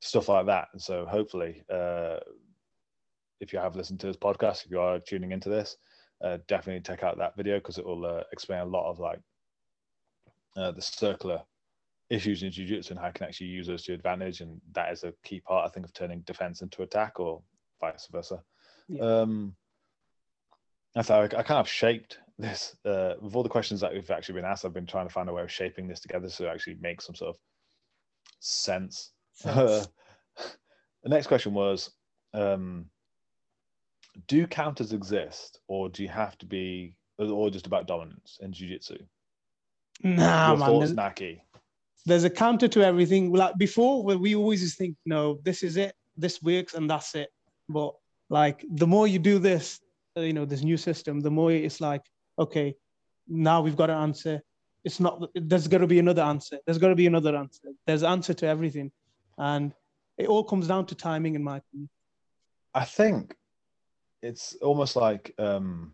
[0.00, 0.68] stuff like that.
[0.72, 2.18] And so hopefully, uh,
[3.40, 5.76] if you have listened to this podcast, if you are tuning into this,
[6.22, 9.20] uh, definitely check out that video because it will uh, explain a lot of like
[10.56, 11.42] uh, the circular
[12.10, 14.92] issues in jiu-jitsu and how you can actually use those to your advantage and that
[14.92, 17.40] is a key part i think of turning defense into attack or
[17.80, 18.42] vice versa
[18.88, 19.20] Yeah.
[19.20, 19.54] um
[20.96, 24.34] I thought I, kind of shaped this uh, with all the questions that we've actually
[24.36, 24.64] been asked.
[24.64, 27.06] I've been trying to find a way of shaping this together so it actually makes
[27.06, 27.36] some sort of
[28.40, 29.12] sense.
[29.32, 29.88] Sense.
[31.02, 31.90] the next question was
[32.34, 32.86] um,
[34.26, 38.68] Do counters exist, or do you have to be, or just about dominance in jiu
[38.68, 38.98] jitsu?
[40.02, 40.68] Nah, Your man.
[40.68, 41.42] thoughts, There's, Naki?
[42.06, 43.32] there's a counter to everything.
[43.32, 47.28] Like before, we always just think, no, this is it, this works, and that's it.
[47.68, 47.94] But
[48.28, 49.80] like the more you do this,
[50.16, 52.02] uh, you know, this new system, the more it's like,
[52.38, 52.74] okay,
[53.28, 54.42] now we've got an answer.
[54.84, 55.28] It's not.
[55.34, 56.58] There's got to be another answer.
[56.64, 57.68] There's got to be another answer.
[57.86, 58.90] There's answer to everything,
[59.36, 59.72] and
[60.16, 61.90] it all comes down to timing, in my opinion.
[62.74, 63.34] I think
[64.22, 65.92] it's almost like um,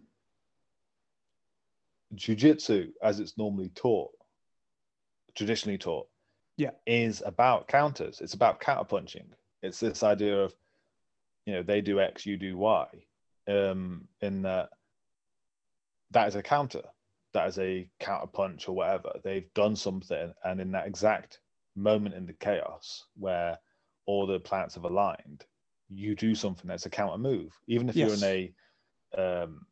[2.14, 4.12] jujitsu, as it's normally taught,
[5.34, 6.08] traditionally taught,
[6.56, 6.70] Yeah.
[6.86, 8.20] is about counters.
[8.20, 9.26] It's about counterpunching.
[9.62, 10.54] It's this idea of,
[11.44, 12.86] you know, they do X, you do Y,
[13.48, 14.70] um, in that
[16.12, 16.82] that is a counter.
[17.32, 19.20] That is a counter punch or whatever.
[19.22, 21.40] They've done something, and in that exact
[21.74, 23.58] moment in the chaos where
[24.06, 25.44] all the planets have aligned,
[25.88, 28.20] you do something that's a counter move, even if Yes.
[28.20, 28.52] you're in
[29.16, 29.66] a um,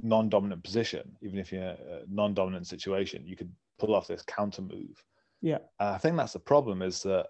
[0.00, 4.62] non-dominant position, even if you're in a non-dominant situation, you could pull off this counter
[4.62, 5.04] move.
[5.40, 5.58] Yeah.
[5.78, 7.28] And I think that's the problem is that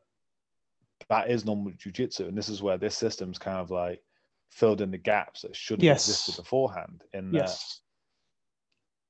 [1.09, 4.03] that is normal jujitsu, and this is where this system's kind of like
[4.51, 6.09] filled in the gaps that should have Yes.
[6.09, 7.05] existed beforehand.
[7.13, 7.81] In that Yes.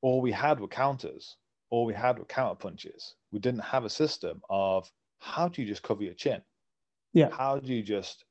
[0.00, 1.36] all we had were counters,
[1.70, 3.16] all we had were counter punches.
[3.32, 6.42] We didn't have a system of how do you just cover your chin?
[7.12, 7.30] Yeah.
[7.30, 8.24] How do you just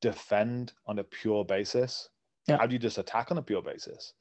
[0.00, 2.08] defend on a pure basis?
[2.46, 2.58] Yeah.
[2.58, 4.14] How do you just attack on a pure basis?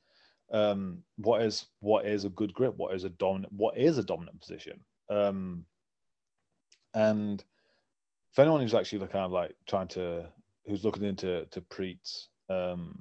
[0.51, 2.75] Um, what is what is a good grip?
[2.77, 3.53] What is a dominant?
[3.53, 4.79] What is a dominant position?
[5.09, 5.65] Um,
[6.93, 7.43] and
[8.31, 10.25] for anyone who's actually kind of like trying to
[10.65, 12.97] who's looking into to Preet's um,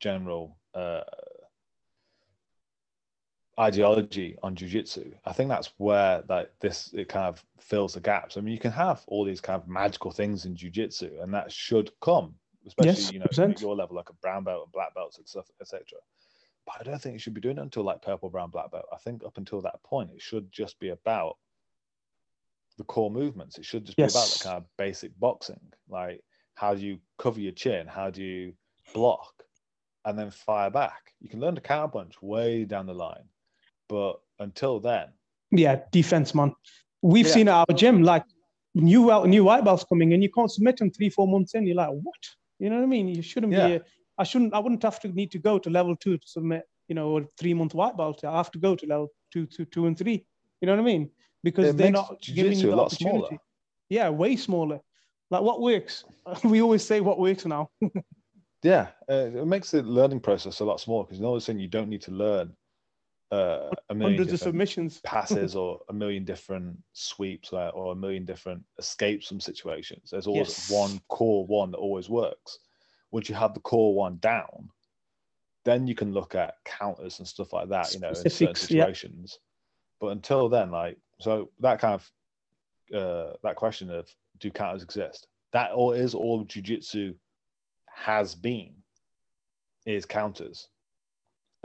[0.00, 1.00] general uh,
[3.58, 8.36] ideology on jiu-jitsu i think that's where that this it kind of fills the gaps.
[8.36, 11.50] I mean you can have all these kind of magical things in jiu-jitsu and that
[11.50, 12.34] should come
[12.66, 13.50] especially Yes, you know 100%.
[13.52, 15.98] at your level like a brown belt and black belts and stuff etc
[16.66, 18.84] but i don't think you should be doing it until like purple brown black belt.
[18.92, 21.38] I think up until that point it should just be about
[22.76, 23.56] the core movements.
[23.56, 25.60] It should just be about the kind of basic boxing.
[25.88, 26.22] Like
[26.56, 27.86] how do you cover your chin?
[27.86, 28.52] How do you
[28.92, 29.32] block?
[30.04, 31.14] And then fire back.
[31.20, 33.24] You can learn to counterpunch way down the line
[33.88, 35.08] But until then,
[35.52, 36.52] Yeah, defense, man.
[37.02, 37.32] We've Yeah.
[37.32, 38.24] seen at our gym like
[38.74, 40.20] new out new white belts coming in.
[40.22, 41.66] You can't submit them three, four months in.
[41.66, 42.22] You're like, what?
[42.58, 43.08] You know what I mean?
[43.08, 43.66] You shouldn't Yeah.
[43.66, 43.74] be.
[43.74, 43.82] A,
[44.18, 44.54] I shouldn't.
[44.54, 46.64] I wouldn't have to need to go to level two to submit.
[46.88, 48.24] You know, a three month white belt.
[48.24, 50.26] I have to go to level two, two, two, and three.
[50.60, 51.10] You know what I mean?
[51.44, 53.16] Because It they're not giving jiu-jitsu you a the lot smaller.
[53.16, 53.38] opportunity.
[53.88, 54.80] Yeah, way smaller.
[55.30, 56.04] Like what works?
[56.44, 57.70] We always say what works now.
[58.62, 61.60] yeah, uh, it makes the learning process a lot smaller because all of a sudden
[61.60, 62.52] you don't need to learn
[63.32, 65.00] uh, a million Hundreds of submissions.
[65.04, 70.10] passes or a million different sweeps or, or a million different escapes from situations.
[70.10, 70.70] There's always Yes.
[70.70, 72.58] one core one that always works.
[73.10, 74.70] Once you have the core one down,
[75.64, 78.70] then you can look at counters and stuff like that, you know, in certain Specifics,
[78.70, 78.84] yeah.
[78.84, 79.38] situations.
[80.00, 82.10] But until then, like, so that kind of
[82.94, 84.08] uh, that question of
[84.38, 85.26] do counters exist?
[85.52, 87.14] That all is all jujitsu
[87.86, 88.74] has been
[89.86, 90.68] is counters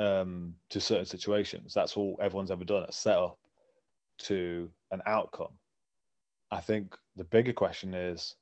[0.01, 1.73] um, to certain situations.
[1.73, 2.83] That's all everyone's ever done.
[2.83, 3.37] A setup
[4.19, 5.53] to an outcome.
[6.51, 8.35] I think the bigger question is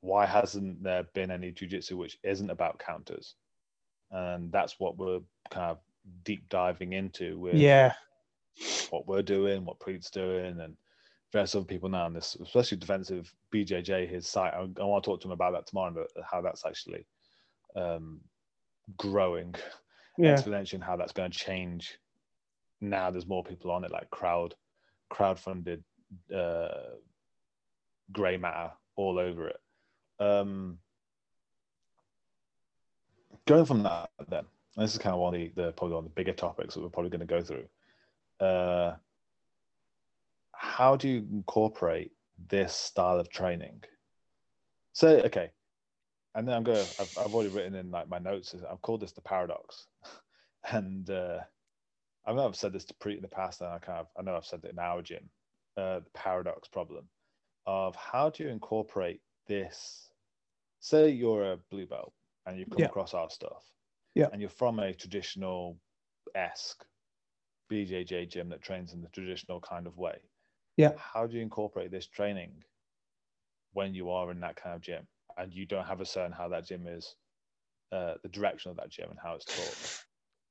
[0.00, 3.36] why hasn't there been any jujitsu which isn't about counters?
[4.10, 5.78] And that's what we're kind of
[6.24, 7.92] deep diving into with Yeah.
[8.90, 10.76] what we're doing, what Preet's doing, and
[11.32, 14.52] various other people now on this, especially defensive BJJ, his site.
[14.52, 17.06] I, I want to talk to him about that tomorrow, but how that's actually
[17.74, 18.20] um,
[18.98, 19.54] growing
[20.16, 20.40] Yeah.
[20.80, 21.98] how that's going to change.
[22.80, 24.54] Now there's more people on it, like crowd,
[25.10, 25.82] crowd-funded,
[26.34, 26.68] uh,
[28.12, 29.60] grey matter all over it.
[30.20, 30.78] Um,
[33.46, 34.44] going from that, then
[34.76, 36.82] this is kind of one of the, the probably one of the bigger topics that
[36.82, 37.66] we're probably going to go through.
[38.40, 38.94] Uh,
[40.52, 42.12] how do you incorporate
[42.48, 43.82] this style of training?
[44.92, 45.50] So, okay,
[46.34, 46.86] and then I'm going.
[46.88, 48.54] to I've, I've already written in like my notes.
[48.54, 49.86] I've called this the paradox,
[50.70, 51.40] and uh,
[52.26, 54.22] I know I've said this to Preet in the past, and I kind of I
[54.22, 55.30] know I've said it in our gym.
[55.76, 57.08] Uh, the paradox problem
[57.66, 60.12] of how do you incorporate this?
[60.80, 62.14] Say you're a blue belt
[62.46, 62.86] and you've come Yeah.
[62.86, 63.64] across our stuff,
[64.14, 64.30] Yeah.
[64.30, 65.80] and you're from a traditional
[66.34, 66.84] esque
[67.70, 70.30] BJJ gym that trains in the traditional kind of way.
[70.76, 70.94] Yeah.
[70.96, 72.64] How do you incorporate this training
[73.72, 75.06] when you are in that kind of gym
[75.38, 77.14] and you don't have a certain how that gym is,
[77.92, 80.04] uh, the direction of that gym and how it's taught?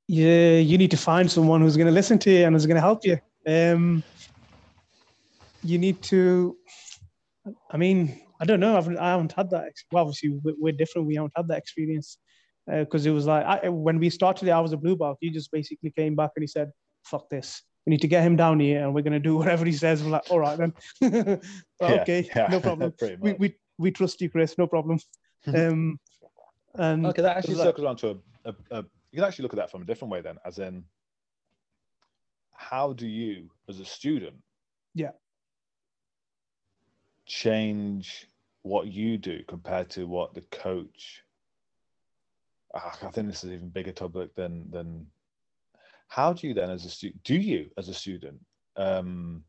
[0.06, 2.76] yeah, you need to find someone who's going to listen to you and who's going
[2.76, 3.18] to help you.
[3.46, 4.02] Um,
[5.62, 6.56] you need to,
[7.70, 8.76] I mean, I don't know.
[8.76, 9.72] I've, I haven't had that.
[9.90, 11.08] Well, obviously, we're, different.
[11.08, 12.18] We haven't had that experience
[12.66, 15.18] because it was like I, when we started it, I was a blue belt.
[15.20, 16.70] He just basically came back and he said,
[17.04, 19.64] "Fuck this." We need to get him down here, and we're going to do whatever
[19.64, 20.02] he says.
[20.02, 20.72] We're like, all right then,
[21.82, 22.92] okay, Yeah, no problem.
[23.20, 24.56] We, we we trust you, Chris.
[24.58, 24.98] No problem.
[25.46, 25.98] um,
[26.76, 28.84] and Okay, that actually that- circles around to a, a, a.
[29.12, 30.84] You can actually look at that from a different way then, as in,
[32.50, 34.36] how do you, as a student,
[34.94, 35.12] Yeah.
[37.26, 38.26] change
[38.62, 41.22] what you do compared to what the coach?
[42.74, 45.06] Ah, I think this is even bigger topic than than.
[46.08, 48.40] How do you then, as a student, do you as a student,
[48.76, 49.42] um,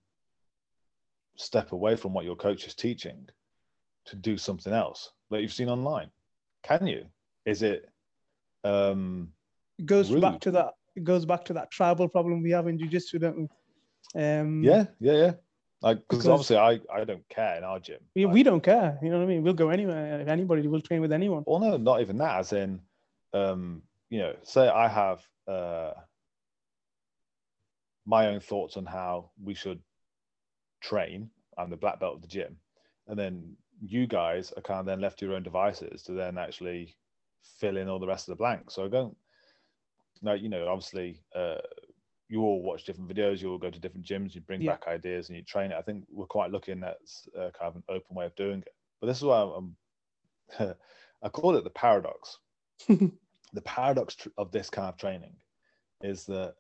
[1.36, 3.28] step away from what your coach is teaching
[4.06, 6.10] to do something else that you've seen online?
[6.63, 7.06] Can you?
[7.46, 7.89] Is it?
[8.63, 9.30] Um,
[9.78, 10.22] it goes rude.
[10.22, 10.74] back to that.
[10.96, 14.22] It goes back to that tribal problem we have in jiu-jitsu, don't we?
[14.22, 15.32] Um, yeah, yeah, yeah.
[15.82, 18.00] Like, because obviously, I I don't care in our gym.
[18.15, 18.98] we, Like, we don't care.
[19.04, 19.44] You know what I mean?
[19.44, 20.22] We'll go anywhere.
[20.22, 21.44] If anybody will train with anyone.
[21.46, 22.39] Well, no, not even that.
[22.39, 22.80] As in,
[23.34, 25.91] um, you know, say I have uh,
[28.06, 29.82] my own thoughts on how we should
[30.82, 31.30] train.
[31.58, 32.58] I'm the black belt of the gym,
[33.08, 36.38] and then you guys are kind of then left to your own devices to then
[36.38, 36.96] actually
[37.60, 38.74] fill in all the rest of the blanks.
[38.76, 39.16] So I don't.
[40.22, 41.58] No, you know, obviously, uh,
[42.30, 43.42] you all watch different videos.
[43.42, 44.34] You all go to different gyms.
[44.34, 44.72] You bring Yeah.
[44.72, 45.78] back ideas and you train it.
[45.78, 46.98] I think we're quite lucky in that
[47.38, 48.74] uh, kind of an open way of doing it.
[49.02, 49.76] But this is why I'm.
[51.24, 52.38] I call it the paradox.
[52.88, 55.36] the paradox tr- of this kind of training
[56.02, 56.56] is that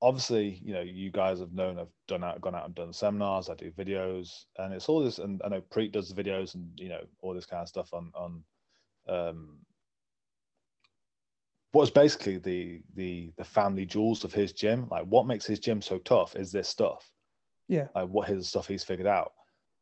[0.00, 3.48] obviously, you know, you guys have known I've done out, gone out and done seminars.
[3.48, 5.18] I do videos, and it's all this.
[5.18, 7.92] And I know Preet does the videos, and you know, all this kind of stuff
[7.92, 8.44] on on.
[9.08, 9.58] Um,
[11.72, 15.82] what's basically the the the family jewels of his gym like what makes his gym
[15.82, 17.10] so tough is this stuff
[17.68, 17.88] Yeah.
[17.94, 19.32] like what his stuff he's figured out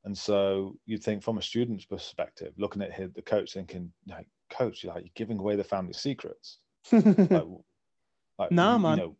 [0.05, 4.27] and so you'd think from a student's perspective looking at his, the coach thinking like
[4.51, 6.59] coach you like you're giving away the family secrets
[6.93, 8.97] like, like Nah, you- you man.
[8.99, 9.17] know,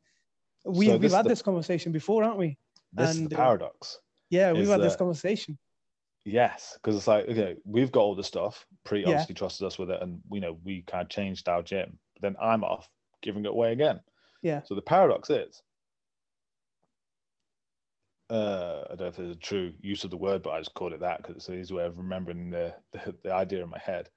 [0.67, 2.59] we, So we've had the- this conversation before, aren't we?
[2.93, 3.99] this is And, the uh, paradox
[4.31, 5.59] Yeah, we've Is had this conversation.
[6.25, 8.67] Yes, because it's like okay, we've got all the stuff.
[8.85, 9.09] Pre Yeah.
[9.11, 11.99] obviously trusted us with it, and you know we kind of changed our gym.
[12.15, 12.89] But then I'm off
[13.23, 14.01] giving it away again.
[14.43, 14.63] Yeah.
[14.65, 15.63] So the paradox is,
[18.31, 20.75] uh, I don't know if it's a true use of the word, but I just
[20.75, 23.71] call it that because it's an easy way of remembering the, the, the idea in
[23.71, 24.09] my head,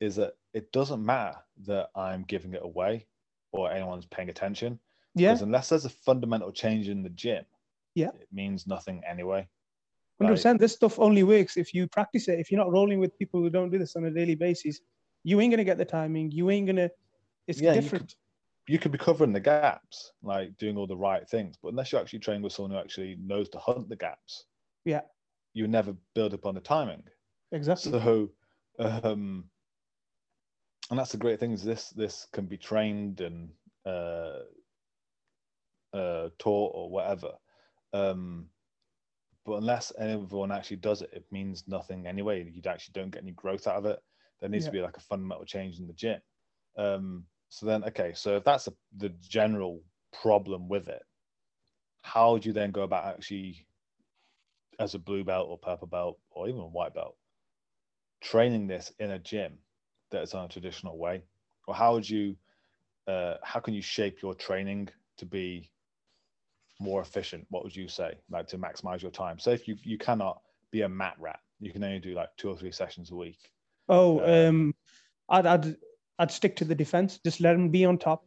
[0.00, 3.06] is that it doesn't matter that I'm giving it away
[3.52, 4.78] or anyone's paying attention.
[5.14, 7.44] Yeah, Because unless there's a fundamental change in the gym,
[7.94, 8.08] Yeah.
[8.20, 9.46] it means nothing anyway.
[10.20, 10.60] hundred percent.
[10.60, 12.38] This stuff only works if you practice it.
[12.38, 14.80] If you're not rolling with people who don't do this on a daily basis,
[15.24, 16.30] you ain't gonna get the timing.
[16.30, 16.90] You ain't gonna.
[17.46, 18.14] It's Yeah, you different.
[18.68, 21.98] You could be covering the gaps, like doing all the right things, but unless you
[21.98, 24.46] actually train with someone who actually knows to hunt the gaps,
[24.84, 25.00] Yeah.
[25.52, 27.02] you never build upon the timing.
[27.50, 27.90] Exactly.
[27.90, 28.30] So,
[28.78, 29.50] um,
[30.90, 33.50] and that's the great thing is this this can be trained and
[33.84, 34.40] uh,
[35.92, 37.32] uh, taught or whatever.
[37.92, 38.46] Um,
[39.44, 42.48] but unless everyone actually does it, it means nothing anyway.
[42.48, 43.98] You actually don't get any growth out of it.
[44.40, 44.70] There needs Yeah.
[44.70, 46.20] to be like a fundamental change in the gym.
[46.76, 51.02] Um, so then, okay, so if that's a, the general problem with it,
[52.02, 53.66] how do you then go about actually,
[54.78, 57.16] as a blue belt or purple belt or even a white belt,
[58.20, 59.58] training this in a gym
[60.10, 61.22] that is on a traditional way?
[61.66, 62.36] Or how would you,
[63.06, 65.70] uh, how can you shape your training to be
[66.82, 67.46] more efficient?
[67.50, 69.38] What would you say, like to maximize your time?
[69.38, 70.40] so if you you cannot
[70.70, 73.38] be a mat rat, you can only do like two or three sessions a week.
[73.88, 74.74] Oh, Uh, um,
[75.28, 75.76] I'd, I'd
[76.18, 77.18] I'd stick to the defense.
[77.24, 78.24] Just let them be on top.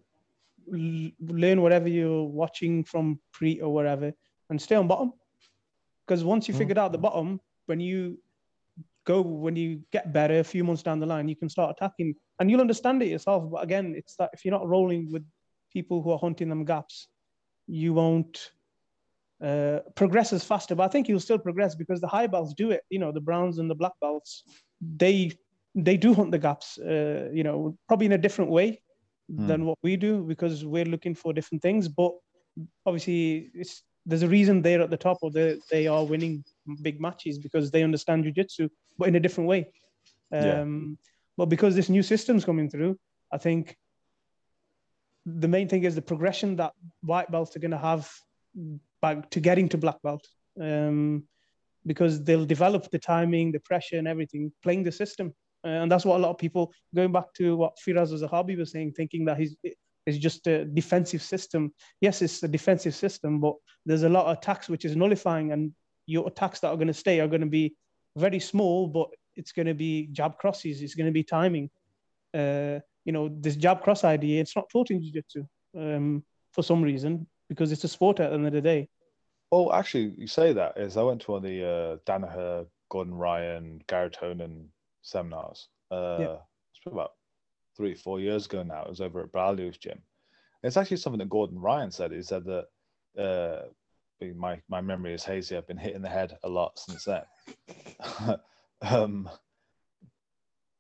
[0.74, 4.12] L- learn whatever you're watching from Priit or whatever,
[4.50, 5.14] and stay on bottom.
[6.06, 6.58] Because once you Mm.
[6.58, 8.20] figured out the bottom, when you
[9.06, 12.16] go, when you get better, a few months down the line, you can start attacking,
[12.40, 13.50] and you'll understand it yourself.
[13.52, 15.24] But again, it's that if you're not rolling with
[15.72, 17.08] people who are hunting them gaps,
[17.68, 18.52] you won't
[19.44, 20.76] uh, progress as faster.
[20.76, 22.82] But I think you'll still progress because the high belts do it.
[22.90, 24.44] You know, the browns and the black belts,
[24.82, 25.32] they
[25.76, 26.78] they do hunt the gaps.
[26.78, 28.82] Uh, you know, probably in a different way
[29.28, 31.88] than what we do because we're looking for different things.
[31.88, 32.12] But
[32.86, 36.44] obviously, it's there's a reason they're at the top or they they are winning
[36.82, 39.72] big matches because they understand jujitsu, but in a different way.
[40.32, 40.62] Yeah.
[40.62, 40.98] Um,
[41.38, 42.98] But because this new system's coming through,
[43.32, 43.76] I think
[45.26, 48.10] the main thing is the progression that white belts are going to have
[49.02, 50.28] back to getting to black belt.
[50.60, 51.24] Um,
[51.86, 55.34] because they'll develop the timing, the pressure, and everything, playing the system.
[55.64, 58.72] Uh, and that's what a lot of people, going back to what Firas Zahabi was
[58.72, 59.56] saying, thinking that he's
[60.06, 61.74] it's just a defensive system.
[62.00, 63.56] Yes, it's a defensive system, but
[63.88, 65.74] there's a lot of attacks which is nullifying, and
[66.06, 67.76] your attacks that are going to stay are going to be
[68.16, 70.82] very small, but it's going to be jab crosses.
[70.82, 71.70] It's going to be timing.
[72.34, 75.46] Uh, you know, this jab cross idea, it's not taught in jiu-jitsu
[75.78, 78.90] um, for some reason because it's a sport at the end of the day.
[79.52, 83.14] Oh, actually, you say that is I went to one of the uh, Danaher, Gordon
[83.14, 84.66] Ryan, Garry Tonon
[85.02, 85.70] seminars.
[85.92, 86.38] Uh, Yeah.
[86.72, 87.14] It's been about
[87.78, 88.82] three, four years ago now.
[88.84, 90.02] It was over at Braulio's gym.
[90.64, 92.12] It's actually something that Gordon Ryan said.
[92.12, 92.66] He said that
[93.18, 93.68] uh,
[94.36, 95.56] my my memory is hazy.
[95.56, 97.24] I've been hit in the head a lot since then.
[98.82, 99.30] um,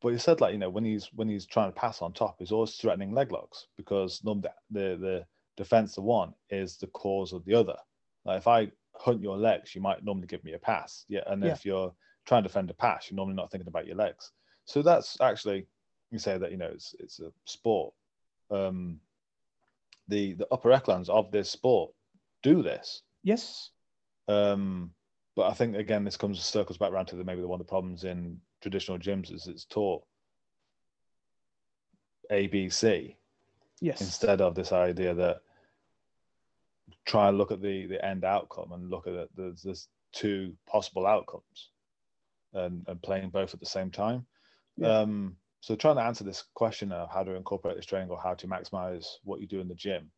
[0.05, 2.35] but he said like you know when he's when he's trying to pass on top,
[2.37, 4.35] he's always threatening leg locks because the
[4.69, 5.25] the, the
[5.57, 7.75] defense of one is the cause of the other.
[8.23, 11.05] Like if I hunt your legs, you might normally give me a pass.
[11.09, 11.53] Yeah, and Yeah.
[11.53, 11.91] if you're
[12.27, 14.31] trying to defend a pass, you're normally not thinking about your legs.
[14.65, 15.65] So that's actually
[16.11, 17.91] you say that you know it's it's a sport.
[18.51, 18.99] Um,
[20.07, 21.91] the the upper echelons of this sport
[22.43, 23.01] do this.
[23.23, 23.71] Yes.
[24.27, 24.91] Um,
[25.35, 27.65] but I think again, this comes circles back around to the maybe the one of
[27.65, 30.03] the problems in traditional gyms is it's taught
[32.31, 33.15] A, B, C
[33.79, 34.01] Yes.
[34.01, 35.41] instead of this idea that
[37.05, 39.29] try and look at the the end outcome and look at it.
[39.37, 41.69] There's there's two possible outcomes,
[42.53, 44.25] and and playing both at the same time.
[44.77, 45.01] Yeah.
[45.01, 48.33] Um, so trying to answer this question of how to incorporate this training or how
[48.33, 50.09] to maximize what you do in the gym,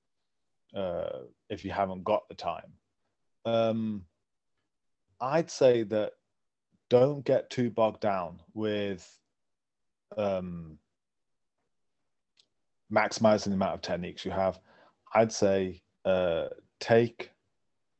[0.73, 2.71] uh, if you haven't got the time,
[3.43, 4.05] um,
[5.19, 6.13] I'd say that
[6.89, 9.07] don't get too bogged down with
[10.17, 10.77] um,
[12.91, 14.59] maximizing the amount of techniques you have.
[15.13, 16.47] I'd say uh,
[16.79, 17.31] take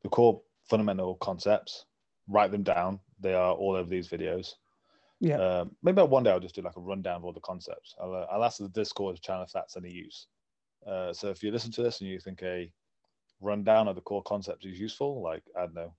[0.02, 1.86] the core fundamental concepts,
[2.28, 3.00] write them down.
[3.20, 4.54] They are all over these videos.
[5.20, 5.36] Yeah.
[5.36, 7.94] Um, maybe one day I'll just do like a rundown of all the concepts.
[8.00, 10.26] I'll, uh, I'll ask the Discord channel if that's any use.
[10.86, 12.72] Uh, so if you listen to this and you think a
[13.40, 15.92] rundown of the core concepts is useful, like I don't know,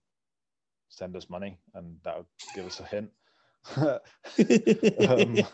[0.90, 2.26] send us money and that would
[2.56, 3.10] give us a hint.
[3.78, 5.46] um,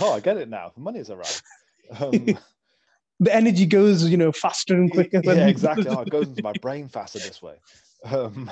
[0.00, 0.72] oh, I get it now.
[0.74, 1.42] The money is arrived.
[1.98, 2.38] Um,
[3.20, 5.20] the energy goes, you know, faster and quicker.
[5.22, 5.88] when- yeah, exactly.
[5.88, 7.56] Oh, it goes into my brain faster this way.
[8.04, 8.50] Um,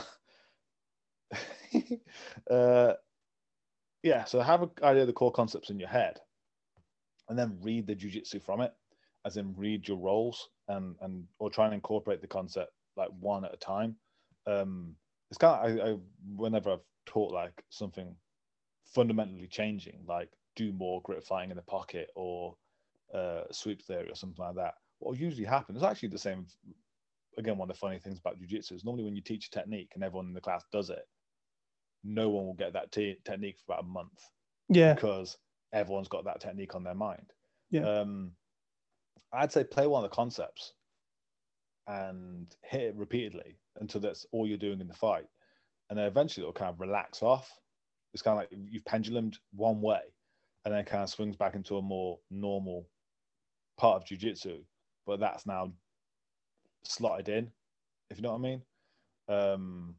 [2.51, 2.95] uh,
[4.03, 6.19] yeah, so have an idea of the core concepts in your head,
[7.29, 8.73] and then read the jujitsu from it,
[9.25, 13.45] as in read your roles and and or try and incorporate the concept like one
[13.45, 13.97] at a time.
[14.47, 14.97] Um,
[15.33, 15.97] it's kind of I, I
[16.37, 18.15] whenever I've taught like something
[18.85, 22.55] fundamentally changing, like do more grip fighting in the pocket or
[23.15, 24.75] uh, sweep theory or something like that.
[24.99, 26.47] What will usually happen is actually the same.
[27.39, 29.93] Again, one of the funny things about jujitsu is normally when you teach a technique
[29.95, 31.09] and everyone in the class does it,
[32.05, 34.21] no one will get that te- technique for about a month.
[34.69, 34.93] Yeah.
[34.93, 35.39] Because
[35.73, 37.33] everyone's got that technique on their mind.
[37.71, 37.89] Yeah.
[37.89, 38.33] Um,
[39.33, 40.75] I'd say play one of the concepts
[41.87, 45.27] and hit it repeatedly until that's all you're doing in the fight.
[45.91, 47.51] And then eventually it'll kind of relax off.
[48.15, 50.01] It's kind of like you've pendulumed one way
[50.65, 52.87] and then kind of swings back into a more normal
[53.77, 54.59] part of jujitsu.
[55.07, 55.73] But that's now
[56.85, 57.51] slotted in,
[58.11, 58.63] if you know what I mean.
[59.29, 59.95] Um,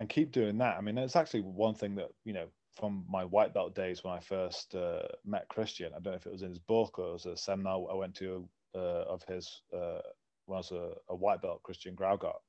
[0.00, 0.76] and keep doing that.
[0.76, 4.14] I mean, it's actually one thing that, you know, from my white belt days when
[4.14, 7.08] I first uh, met Christian, I don't know if it was in his book or
[7.08, 8.48] it was a seminar I went to
[8.78, 10.00] of his uh,
[10.46, 12.40] when I was a, a white belt, Christian Graugart,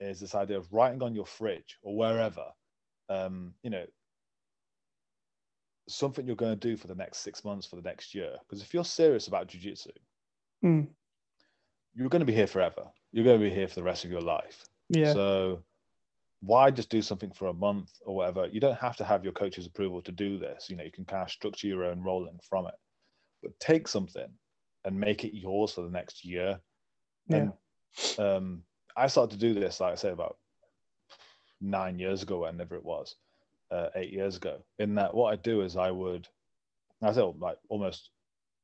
[0.00, 2.46] is this idea of writing on your fridge or wherever,
[3.08, 3.84] um, you know,
[5.88, 8.36] something you're going to do for the next six months, for the next year.
[8.40, 9.92] Because if you're serious about jujitsu,
[10.64, 10.88] Mm.
[11.94, 12.90] you're going to be here forever.
[13.12, 14.64] You're going to be here for the rest of your life.
[14.88, 15.12] Yeah.
[15.12, 15.62] So
[16.40, 18.46] why just do something for a month or whatever?
[18.46, 20.68] You don't have to have your coach's approval to do this.
[20.68, 22.74] You know, you can kind of structure your own rolling from it.
[23.42, 24.28] But take something
[24.88, 26.58] and make it yours for the next year.
[27.28, 27.36] Yeah.
[27.36, 27.52] And
[28.18, 28.62] um,
[28.96, 30.38] I started to do this, like I say, about
[31.60, 33.14] nine years ago, whenever it was,
[33.70, 34.64] uh, eight years ago.
[34.78, 36.26] In that, what I do is I would,
[37.02, 38.10] I say, like almost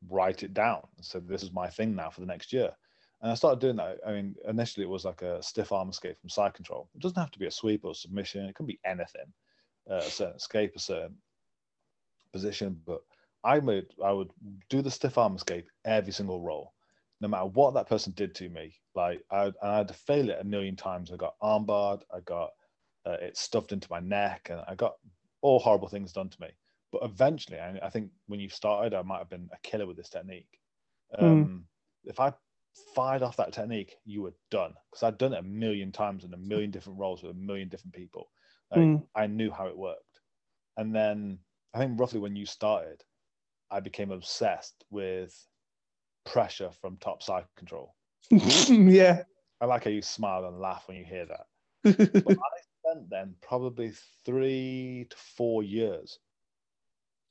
[0.09, 0.81] write it down.
[1.03, 2.71] So this is my thing now for the next year.
[3.21, 3.99] And I started doing that.
[4.07, 6.89] I mean, initially it was like a stiff arm escape from side control.
[6.95, 8.47] It doesn't have to be a sweep or submission.
[8.47, 9.31] It can be anything,
[9.91, 11.17] uh, a certain escape, a certain
[12.33, 12.81] position.
[12.87, 13.03] But
[13.45, 14.31] I would I would
[14.69, 16.75] do the stiff arm escape every single roll,
[17.21, 18.75] no matter what that person did to me.
[18.95, 21.13] Like I, I had to fail it a million times.
[21.13, 22.03] I got armbarred.
[22.13, 22.51] I got
[23.07, 24.95] uh, it stuffed into my neck, and I got
[25.43, 26.49] all horrible things done to me.
[26.91, 29.97] But eventually, I, I think when you started, I might have been a killer with
[29.97, 30.61] this technique.
[31.19, 31.67] Um,
[32.05, 32.33] If I
[32.95, 36.35] fired off that technique, you were done because I'd done it a million times in
[36.35, 38.31] a million different roles with a million different people.
[38.71, 39.07] Like, Mm.
[39.15, 40.21] I knew how it worked.
[40.77, 41.41] And then
[41.75, 43.05] I think roughly when you started,
[43.75, 45.37] I became obsessed with
[46.25, 47.97] pressure from top side control.
[48.31, 49.25] yeah.
[49.61, 51.47] I like how you smile and laugh when you hear that.
[52.25, 53.93] But I spent then probably
[54.25, 56.21] three to four years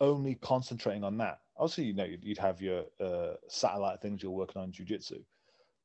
[0.02, 1.40] only concentrating on that.
[1.58, 5.24] Obviously, you know, you'd, you'd have your uh, satellite things you're working on in jujitsu,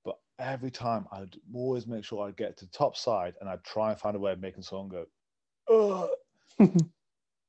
[0.05, 3.91] but every time I'd always make sure I'd get to top side and I'd try
[3.91, 5.07] and find a way of making someone go,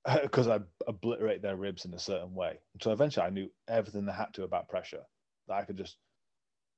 [0.22, 2.60] because I obliterate their ribs in a certain way.
[2.82, 5.04] So eventually I knew everything they had to about pressure.
[5.48, 5.98] That I could just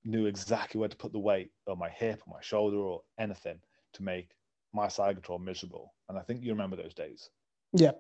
[0.03, 3.59] knew exactly where to put the weight on my hip or my shoulder or anything
[3.93, 4.29] to make
[4.73, 5.93] my side control miserable.
[6.09, 7.29] And I think you remember those days.
[7.73, 7.91] Yeah.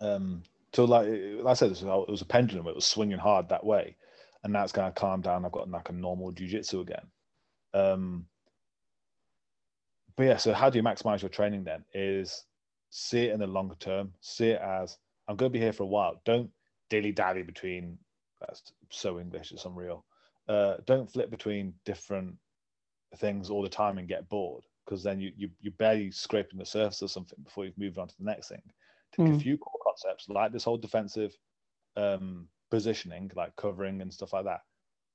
[0.00, 2.66] Um, so like, like I said, it was, it was a pendulum.
[2.66, 3.96] It was swinging hard that way,
[4.42, 5.44] and now it's kind of calmed down.
[5.44, 7.06] I've got like a normal jujitsu again.
[7.72, 8.26] Um,
[10.16, 11.84] but yeah, so how do you maximize your training then?
[11.92, 12.44] Is
[12.96, 14.12] see it in the longer term.
[14.20, 16.20] See it as I'm going to be here for a while.
[16.24, 16.50] Don't
[16.90, 17.98] dilly dally between.
[18.40, 19.50] That's so English.
[19.50, 20.04] It's unreal.
[20.48, 22.36] Uh, don't flip between different
[23.16, 26.64] things all the time and get bored because then you, you you're barely scraping the
[26.64, 28.62] surface of something before you've moved on to the next thing.
[29.12, 29.40] Take a Mm.
[29.40, 31.36] few core concepts like this whole defensive
[31.96, 34.60] um, positioning, like covering and stuff like that,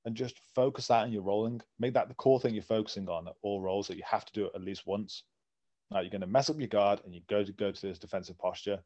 [0.04, 1.62] and just focus that in your rolling.
[1.78, 4.32] Make that the core thing you're focusing on at all rolls that you have to
[4.34, 5.24] do it at least once.
[5.90, 7.98] Now you're going to mess up your guard and you go to go to this
[7.98, 8.78] defensive posture,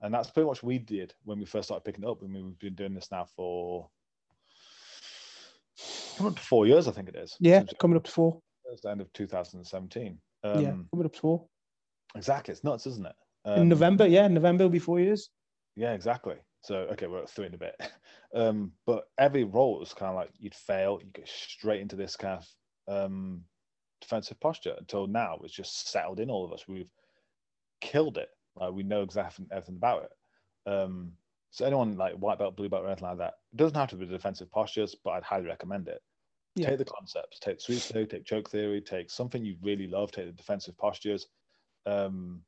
[0.00, 2.18] and that's pretty much what we did when we first started picking it up.
[2.22, 3.88] I mean, we've been doing this now for
[6.16, 7.36] coming up to four years, I think it is.
[7.40, 7.64] Yeah.
[7.80, 8.40] Coming up to four.
[8.70, 10.18] it's the end of 2017.
[10.44, 10.70] Um, yeah.
[10.92, 11.46] Coming up to four.
[12.14, 12.52] exactly.
[12.52, 13.14] It's nuts, isn't it?
[13.46, 14.06] In Um, November.
[14.06, 14.28] Yeah.
[14.28, 15.30] November will be four years.
[15.76, 16.36] Yeah, exactly.
[16.62, 17.74] So okay, we're at three in a bit.
[18.34, 22.16] Um, but every role was kind of like you'd fail, you go straight into this
[22.16, 22.40] kind
[22.88, 23.42] of um,
[24.02, 26.68] defensive posture until now it's just settled in all of us.
[26.68, 26.90] We've
[27.80, 28.28] killed it.
[28.54, 30.70] Like we know exactly everything about it.
[30.70, 31.12] Um,
[31.50, 33.96] so anyone like white belt, blue belt, or anything like that, it doesn't have to
[33.96, 36.00] be defensive postures, but I'd highly recommend it.
[36.54, 36.68] Yeah.
[36.70, 40.26] Take the concepts, take sweep theory, take choke theory, take something you really love, take
[40.26, 41.26] the defensive postures,
[41.86, 42.42] um,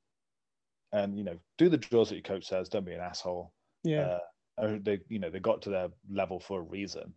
[0.92, 2.68] and you know do the drills that your coach says.
[2.68, 3.52] Don't be an asshole
[3.82, 4.18] Yeah.
[4.58, 7.12] uh, they you know they got to their level for a reason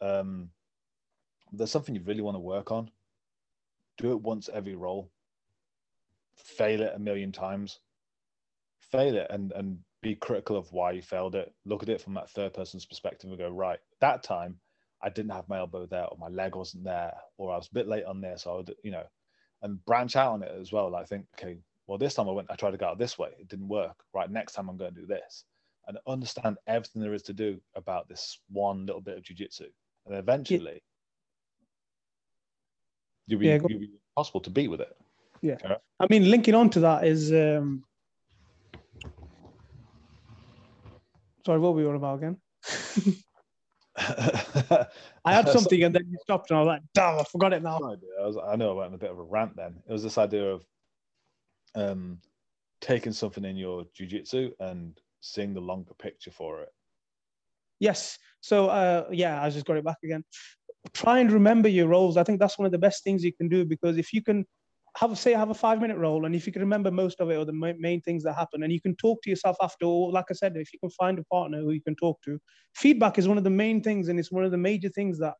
[0.00, 0.50] um
[1.52, 2.90] there's something you really want to work on
[3.98, 5.10] do it once every roll
[6.36, 7.80] fail it a million times
[8.80, 12.14] fail it and and be critical of why you failed it look at it from
[12.14, 14.56] that third person's perspective and go right that time
[15.02, 17.74] i didn't have my elbow there or my leg wasn't there or i was a
[17.74, 19.04] bit late on this So I would, you know
[19.62, 20.90] and branch out on it as well.
[20.90, 23.30] Like think, okay, well, this time I went, I tried to go out this way,
[23.38, 23.96] it didn't work.
[24.14, 25.44] Right, next time I'm going to do this,
[25.86, 29.66] and understand everything there is to do about this one little bit of jujitsu,
[30.06, 30.82] and eventually,
[33.28, 34.96] you'll be, Yeah, you'll be possible to beat with it.
[35.40, 35.56] Yeah.
[36.00, 37.32] I mean, linking on to that is.
[37.32, 37.84] Um,
[41.46, 42.36] sorry, what were we on about again?
[45.24, 47.62] I had something and then you stopped, and I was like, damn, I forgot it
[47.62, 47.76] now.
[47.76, 49.76] I, was, I know I went on a bit of a rant then.
[49.88, 50.64] It was this idea of
[51.74, 52.18] um,
[52.80, 56.72] taking something in your jujitsu and seeing the longer picture for it.
[57.80, 58.18] Yes.
[58.40, 60.24] So, uh, yeah, I just got it back again.
[60.92, 62.16] Try and remember your roles.
[62.16, 64.44] I think that's one of the best things you can do because if you can
[64.96, 67.36] have, say, have a five minute role, and if you can remember most of it
[67.36, 70.10] or the ma- main things that happen, and you can talk to yourself after, or
[70.10, 72.38] like I said, if you can find a partner who you can talk to,
[72.74, 75.34] feedback is one of the main things, and it's one of the major things that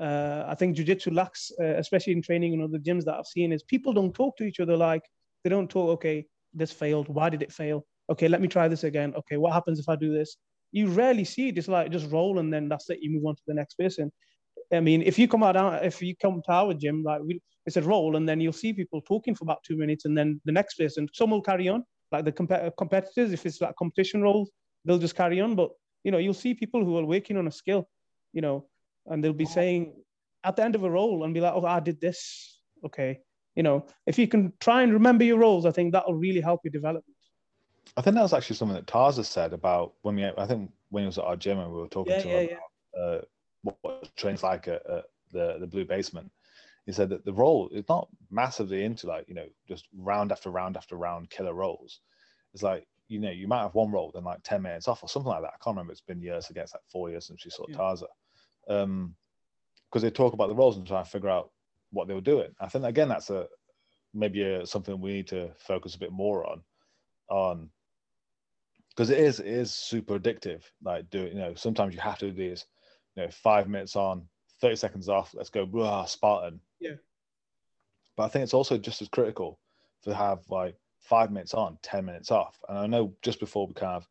[0.00, 3.52] uh, I think jiu-jitsu lacks, uh, especially in training and other gyms that I've seen,
[3.52, 5.02] is people don't talk to each other like
[5.44, 5.90] they don't talk.
[5.90, 7.08] Okay, this failed.
[7.08, 7.84] Why did it fail?
[8.10, 9.14] Okay, let me try this again.
[9.16, 10.36] Okay, what happens if I do this?
[10.72, 11.58] You rarely see it.
[11.58, 12.98] It's like just roll and then that's it.
[13.00, 14.12] You move on to the next person.
[14.72, 17.76] I mean, if you come out, if you come to our gym, like we, it's
[17.76, 20.52] a roll, and then you'll see people talking for about two minutes, and then the
[20.52, 23.32] next person, some will carry on, like the comp- competitors.
[23.32, 24.50] If it's like competition roles,
[24.84, 25.54] they'll just carry on.
[25.54, 25.70] But
[26.04, 27.88] you know, you'll see people who are working on a skill,
[28.32, 28.68] you know,
[29.06, 29.94] and they'll be saying
[30.44, 33.20] at the end of a role and be like, "Oh, I did this." Okay,
[33.54, 36.60] you know, if you can try and remember your roles, I think that'll really help
[36.64, 37.16] your development.
[37.96, 40.24] I think that was actually something that Tarza said about when we.
[40.24, 42.38] I think when he was at our gym and we were talking Yeah, to yeah,
[42.38, 42.48] him
[42.94, 43.24] about uh,
[43.82, 46.30] what, trains like at, at the the Blue Basement.
[46.86, 50.50] He said that the role is not massively into like you know just round after
[50.50, 52.00] round after round killer roles
[52.54, 55.08] It's like you know you might have one role then like ten minutes off or
[55.08, 55.54] something like that.
[55.54, 55.92] I can't remember.
[55.92, 56.50] It's been years.
[56.50, 57.76] against like four years since she saw Yeah.
[57.76, 58.06] Tarza.
[58.68, 59.14] Um,
[59.88, 61.50] because they talk about the roles and try and figure out
[61.90, 62.50] what they were doing.
[62.60, 63.46] I think again that's a
[64.14, 66.62] maybe a, something we need to focus a bit more on
[67.28, 67.70] on
[68.90, 72.30] because it is it is super addictive like do you know sometimes you have to
[72.30, 72.66] do these
[73.16, 74.26] you know five minutes on
[74.60, 76.94] 30 seconds off let's go spartan Yeah.
[78.16, 79.58] but i think it's also just as critical
[80.02, 83.74] to have like five minutes on 10 minutes off and i know just before we
[83.74, 84.08] kind of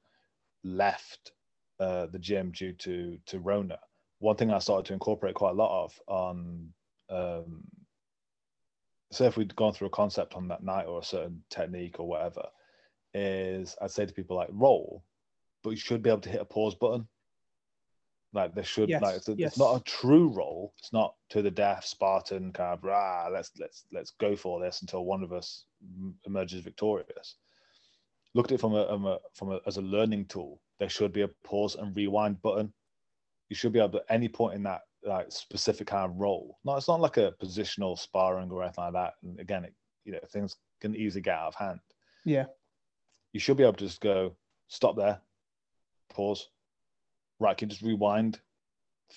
[0.63, 1.31] left
[1.79, 3.77] uh, the gym due to to rona
[4.19, 6.69] one thing i started to incorporate quite a lot of on
[7.09, 7.61] um
[9.11, 12.07] say if we'd gone through a concept on that night or a certain technique or
[12.07, 12.43] whatever
[13.13, 15.03] is I'd say to people like roll,
[15.63, 17.07] but you should be able to hit a pause button.
[18.35, 19.51] Like there should Yes, like it's, a- yes.
[19.53, 20.73] it's not a true role.
[20.77, 24.81] It's not to the death Spartan kind of rah, let's let's let's go for this
[24.81, 25.65] until one of us
[26.25, 27.37] emerges victorious.
[28.33, 30.61] Look at it from a, from a from a as a learning tool.
[30.79, 32.73] There should be a pause and rewind button.
[33.49, 36.57] You should be able to at any point in that like specific kind of role.
[36.65, 39.13] No, it's not like a positional sparring or anything like that.
[39.23, 39.73] And again, it,
[40.03, 41.79] you know things can easily get out of hand
[42.25, 42.45] Yeah.
[43.31, 44.35] you should be able to just go
[44.67, 45.21] stop there,
[46.09, 46.49] pause.
[47.39, 48.39] Right, can you just rewind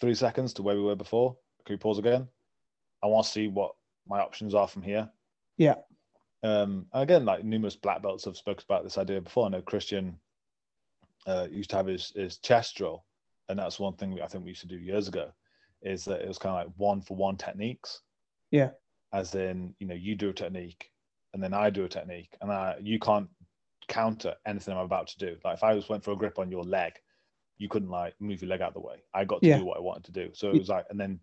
[0.00, 1.36] three seconds to where we were before?
[1.64, 2.28] Can we pause again?
[3.02, 3.72] I want to see what
[4.08, 5.08] my options are from here.
[5.56, 5.76] Yeah.
[6.42, 9.46] Um, and again, like numerous black belts have spoken about this idea before.
[9.46, 10.18] I know Christian
[11.26, 13.04] uh, used to have his, his chest drill,
[13.48, 15.32] and that's one thing I think we used to do years ago.
[15.82, 18.00] Is that it was kind of like one for one techniques.
[18.50, 18.70] Yeah.
[19.12, 20.90] As in, you know, you do a technique,
[21.34, 23.28] and then I do a technique, and I, you can't
[23.88, 25.36] counter anything I'm about to do.
[25.44, 26.92] Like if I just went for a grip on your leg,
[27.58, 29.02] you couldn't like move your leg out of the way.
[29.12, 29.58] I got to Yeah.
[29.58, 30.30] do what I wanted to do.
[30.32, 31.20] So it was like, and then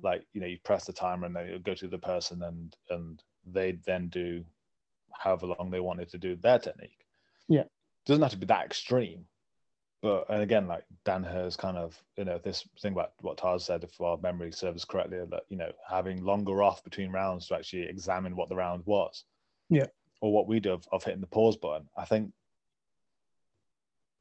[0.00, 3.22] like you know, you press the timer and would go to the person and and
[3.46, 4.44] they'd then do
[5.12, 7.04] however long they wanted to do their technique.
[7.48, 7.64] Yeah.
[8.06, 9.26] doesn't have to be that extreme.
[10.00, 13.60] But and again, like Dan has kind of, you know, this thing about what Taz
[13.62, 17.54] said, if our memory serves correctly, that you know, having longer off between rounds to
[17.54, 19.24] actually examine what the round was.
[19.68, 19.86] Yeah.
[20.20, 21.88] Or what we do of, of hitting the pause button.
[21.96, 22.32] I think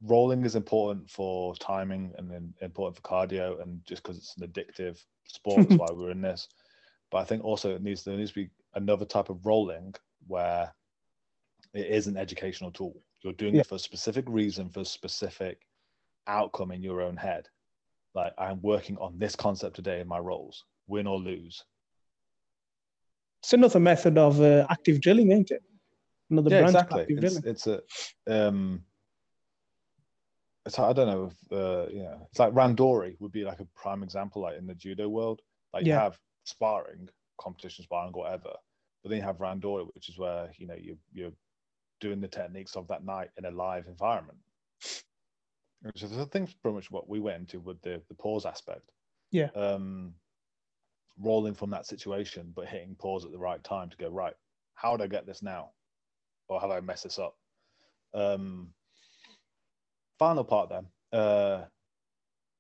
[0.04, 4.48] rolling is important for timing and then important for cardio and just because it's an
[4.48, 6.48] addictive sport that's why we're in this
[7.12, 9.94] but i think also it needs there needs to be another type of rolling
[10.28, 10.74] where
[11.74, 13.62] it is an educational tool you're doing Yeah.
[13.62, 15.62] it for a specific reason for a specific
[16.28, 17.48] outcome in your own head
[18.16, 21.64] like i'm working on this concept today in my roles win or lose
[23.44, 25.64] It's another method of uh, active drilling, ain't it?
[26.30, 27.44] Another yeah branch of exactly active it's, drilling.
[27.52, 27.82] it's a
[28.48, 28.84] um
[30.66, 34.04] it's i don't know if uh yeah it's like randori would be like a prime
[34.04, 35.42] example like in the judo world
[35.74, 37.10] like you have sparring
[37.40, 38.54] competition sparring whatever
[39.04, 41.34] but then you have randori which is where you know you you're
[42.00, 44.40] doing the techniques of that night in a live environment
[45.82, 48.92] which is i think pretty much what we went into with the the pause aspect
[49.32, 49.50] Yeah.
[49.56, 50.16] um
[51.18, 54.34] rolling from that situation, but hitting pause at the right time to go right.
[54.74, 55.74] How do I get this now,
[56.48, 57.38] or have I messed this up?
[58.14, 58.74] Um,
[60.22, 60.86] final part then.
[61.12, 61.64] Uh,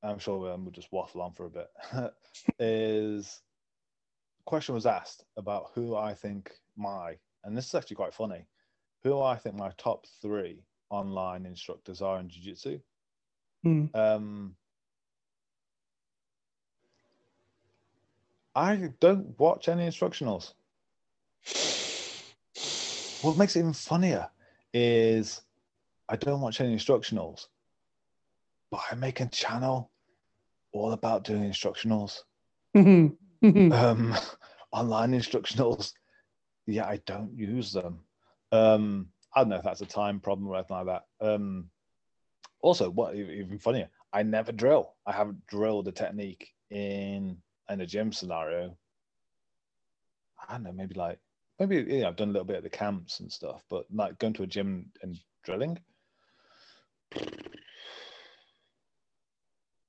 [0.01, 1.67] I'm sure um, we'll just waffle on for a bit.
[2.59, 3.39] is
[4.45, 8.47] question was asked about who I think my, and this is actually quite funny,
[9.03, 12.79] who I think my top three online instructors are in Jiu Jitsu.
[13.63, 13.95] Mm.
[13.95, 14.55] Um,
[18.55, 20.53] I don't watch any instructionals.
[23.21, 24.27] What makes it even funnier
[24.73, 25.41] is
[26.11, 27.47] I don't watch any instructionals,
[28.69, 29.89] but I make a channel
[30.73, 32.19] all about doing instructionals.
[32.75, 33.15] Mm-hmm.
[33.73, 34.15] Um,
[34.71, 35.93] online instructionals,
[36.67, 38.01] yeah, I don't use them.
[38.51, 41.03] Um, I don't know if that's a time problem or anything like that.
[41.25, 41.71] Um,
[42.61, 44.93] also, what even funnier, I never drill.
[45.07, 47.37] I haven't drilled a technique in
[47.67, 48.77] in a gym scenario.
[50.47, 51.17] I don't know, maybe like
[51.59, 54.33] maybe yeah, I've done a little bit at the camps and stuff, but like going
[54.33, 55.79] to a gym and drilling.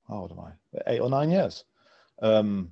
[0.07, 0.51] How old am I?
[0.87, 1.63] Eight or nine years.
[2.21, 2.71] Um,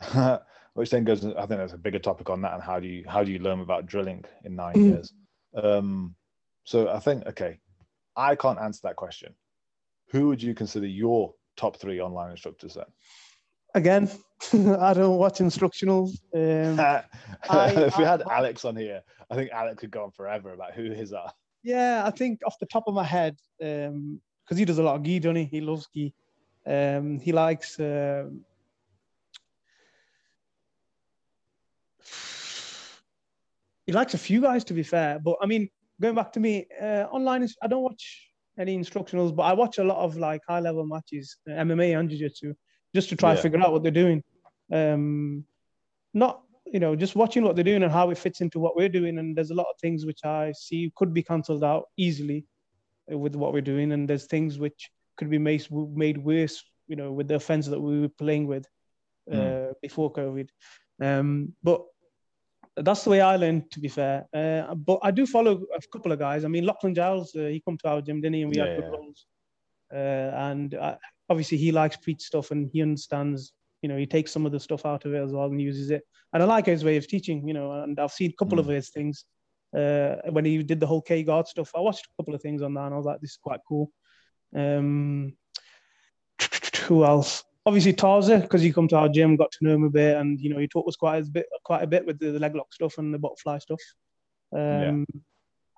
[0.74, 1.24] which then goes.
[1.24, 3.38] I think there's a bigger topic on that, and how do you how do you
[3.38, 4.84] learn about drilling in 9 Mm.
[4.84, 5.12] years?
[5.54, 6.14] Um,
[6.64, 7.58] so I think okay,
[8.16, 9.34] I can't answer that question.
[10.10, 12.84] Who would you consider your top three online instructors then?
[13.74, 14.08] Again,
[14.52, 16.18] I don't watch instructionals.
[16.34, 16.78] Um,
[17.82, 20.74] if we had I- Alex on here, I think Alex could go on forever about
[20.74, 21.32] who his are.
[21.62, 25.02] Yeah, I think off the top of my head, because he does a lot of
[25.02, 25.44] gi, doesn't he?
[25.44, 26.14] He loves gi.
[26.66, 27.78] Um, he likes.
[27.80, 28.44] um
[33.86, 35.18] he likes a few guys, to be fair.
[35.18, 35.68] But I mean,
[36.00, 39.78] going back to me, uh, online is I don't watch any instructionals, but I watch
[39.78, 42.52] a lot of like high level matches, uh, MMA and jiu-jitsu,
[42.94, 43.40] just to try Yeah.
[43.40, 44.22] figure out what they're doing.
[44.70, 45.46] Um,
[46.12, 46.42] not
[46.72, 49.18] you know just watching what they're doing and how it fits into what we're doing.
[49.18, 52.44] And there's a lot of things which I see could be cancelled out easily
[53.08, 57.12] with what we're doing, and there's things which could be made made worse, you know,
[57.12, 58.66] with the offense that we were playing with
[59.32, 60.48] uh, before COVID.
[61.00, 61.82] Um, but
[62.76, 64.26] that's the way I learned, to be fair.
[64.32, 66.44] Uh, but I do follow a couple of guys.
[66.44, 68.42] I mean, Lachlan Giles, uh, he come to our gym, didn't he?
[68.42, 68.90] And we Yeah, had good yeah.
[68.90, 69.26] roles.
[69.92, 70.96] Uh, and uh,
[71.28, 73.52] obviously, he likes Priit's stuff and he understands.
[73.82, 75.90] You know, he takes some of the stuff out of it as well and uses
[75.90, 76.02] it.
[76.32, 77.46] And I like his way of teaching.
[77.46, 78.74] You know, and I've seen a couple of Mm.
[78.74, 79.24] his things.
[79.76, 82.62] Uh, when he did the whole K guard stuff, I watched a couple of things
[82.62, 83.90] on that, and I was like, "This is quite cool."
[84.54, 85.36] Um,
[86.86, 87.44] who else?
[87.66, 90.40] Obviously Tarza, because he come to our gym, got to know him a bit, and
[90.40, 92.54] you know he taught us quite a bit, quite a bit with the, the leg
[92.54, 93.80] lock stuff and the butterfly stuff.
[94.52, 95.06] Um,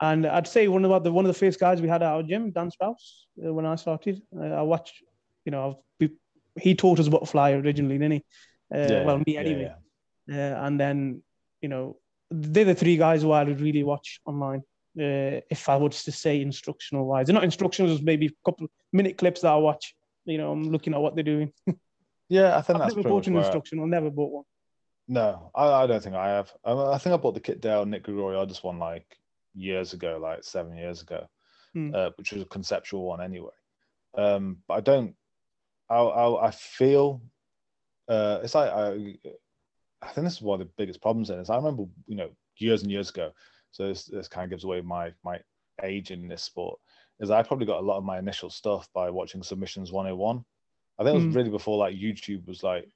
[0.03, 2.23] And I'd say one of the one of the first guys we had at our
[2.23, 4.23] gym, Dan Strauss, uh, when I started.
[4.35, 4.95] Uh, I watched,
[5.45, 6.11] you know, we,
[6.59, 8.25] he taught us butterfly originally, didn't he?
[8.75, 9.73] Uh, well, me anyway.
[10.27, 10.55] yeah.
[10.57, 11.23] Uh, and then,
[11.61, 11.97] you know,
[12.31, 14.61] they're the three guys who I would really watch online.
[14.99, 18.67] Uh, if I was to say instructional wise, they're not instructional, just maybe a couple
[18.93, 19.95] minute clips that I watch.
[20.25, 21.53] You know, I'm looking at what they're doing.
[22.33, 24.45] Yeah, I think I've that's never bought an instructional, never bought one.
[25.09, 26.53] No, I, I don't think I have.
[26.65, 29.05] I, I think I bought the Kit Dale Nick Gregoriades just one like
[29.53, 31.27] years ago, like seven years ago,
[31.75, 31.91] Hmm.
[31.93, 33.51] uh, which was a conceptual one anyway.
[34.17, 35.17] Um, but I don't.
[35.91, 37.21] I I, I feel
[38.09, 39.17] uh, it's like I.
[40.03, 42.31] I think this is one of the biggest problems in is I remember you know
[42.57, 43.33] years and years ago.
[43.71, 45.41] So this this kind of gives away my my
[45.83, 46.79] age in this sport.
[47.19, 50.43] Is I probably got a lot of my initial stuff by watching Submissions 101.
[50.99, 51.33] I think it was Hmm.
[51.33, 52.89] really before like YouTube was like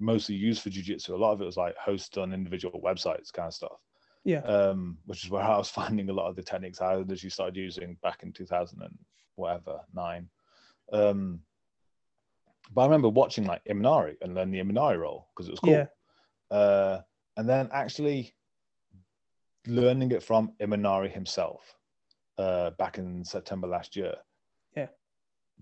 [0.00, 1.14] mostly used for jiu-jitsu.
[1.14, 3.78] A lot of it was like hosted on individual websites kind of stuff.
[4.24, 4.40] Yeah.
[4.40, 7.56] Um, which is where I was finding a lot of the techniques I literally started
[7.56, 8.98] using back in 2000 and
[9.34, 10.28] whatever, nine.
[10.92, 11.40] Um,
[12.72, 15.72] but I remember watching like Imanari and learn the Imanari roll because it was cool.
[15.72, 15.86] Yeah.
[16.50, 17.00] Uh,
[17.36, 18.34] and then actually
[19.66, 21.74] learning it from Imanari himself
[22.38, 24.14] uh, back in September last year.
[24.76, 24.88] Yeah.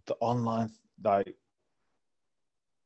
[0.06, 0.70] The online,
[1.02, 1.34] like,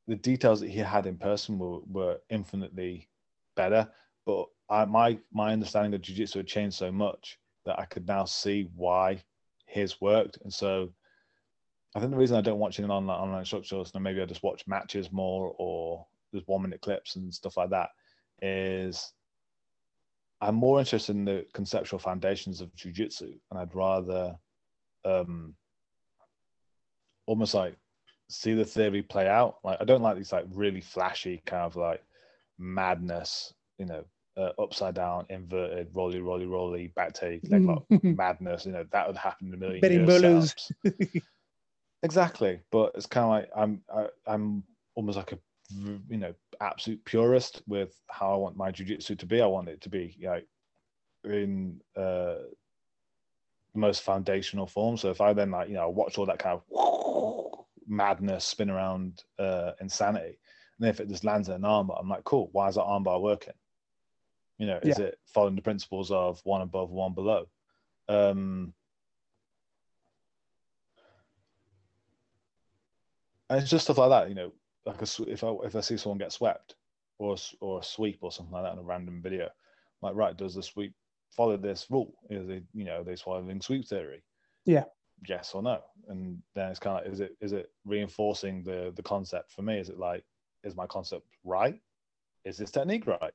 [0.06, 3.08] the details that he had in person were, were infinitely
[3.54, 3.88] better.
[4.26, 8.24] But I, my my understanding of jiu-jitsu had changed so much that I could now
[8.24, 9.22] see why
[9.66, 10.38] his worked.
[10.42, 10.92] And so
[11.94, 14.42] I think the reason I don't watch an online online instructors and maybe I just
[14.42, 17.90] watch matches more or just one minute clips and stuff like that
[18.42, 19.12] is
[20.40, 24.36] I'm more interested in the conceptual foundations of jiu-jitsu and I'd rather
[25.04, 25.54] um
[27.26, 27.76] almost like
[28.28, 29.56] see the theory play out.
[29.64, 32.02] Like I don't like these like really flashy kind of like
[32.58, 34.04] madness, you know,
[34.36, 38.64] uh, upside down, inverted, rolly, rolly, rolly, back take, leg lock madness.
[38.64, 40.70] You know, that would happen in a million Betting years.
[42.02, 45.38] exactly, but it's kind of like I'm I, I'm almost like a
[46.08, 49.40] you know absolute purist with how I want my jujitsu to be.
[49.40, 50.46] I want it to be like
[51.24, 52.36] in uh,
[53.72, 54.96] the most foundational form.
[54.96, 59.22] So if I then like you know watch all that kind of madness spin around
[59.38, 60.38] uh, insanity,
[60.78, 62.48] and if it just lands in an armbar, I'm like, cool.
[62.52, 63.54] Why is that armbar working?
[64.58, 65.06] You know, is Yeah.
[65.06, 67.46] it following the principles of one above, one below?
[68.08, 68.74] Um,
[73.50, 74.28] and it's just stuff like that.
[74.28, 74.52] You know,
[74.86, 76.76] like a, if I if I see someone get swept
[77.18, 79.50] or or a sweep or something like that in a random video, I'm
[80.00, 80.94] like right, does the sweep
[81.30, 82.14] follow this rule?
[82.30, 84.22] Is it you know they following sweep theory?
[84.64, 84.84] Yeah.
[85.28, 85.80] Yes or no?
[86.08, 89.78] And then it's kind of is it is it reinforcing the the concept for me?
[89.78, 90.24] Is it like
[90.64, 91.78] is my concept right?
[92.44, 93.34] Is this technique right?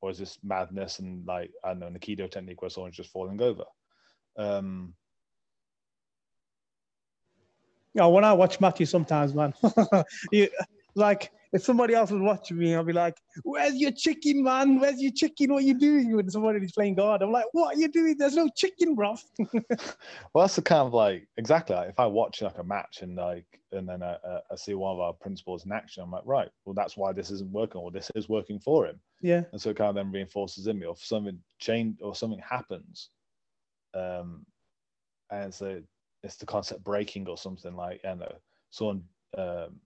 [0.00, 3.40] Or is this madness and like I don't know, Aikido technique where someone's just falling
[3.40, 3.64] over?
[4.36, 4.94] Um,
[7.94, 9.52] Yeah, when I watch Matthew sometimes, man,
[10.32, 10.48] you,
[10.94, 14.80] like if somebody else was watching me, I'll be like, "Where's your chicken, man?
[14.80, 15.52] Where's your chicken?
[15.52, 18.16] What are you doing?" When somebody's playing God, I'm like, "What are you doing?
[18.16, 19.16] There's no chicken, bro."
[20.34, 23.16] Well, that's the kind of like exactly like if I watch like a match and
[23.16, 26.24] like and then I, I- I see one of our principles in action, I'm like,
[26.24, 29.60] right, well, that's why this isn't working, or this is working for him, Yeah, and
[29.60, 33.10] so it kind of then reinforces in me, or something change or something happens,
[33.94, 34.46] um,
[35.30, 35.82] and so
[36.22, 38.34] it's the concept breaking or something like, I don't know,
[38.70, 39.02] someone,
[39.36, 39.80] um,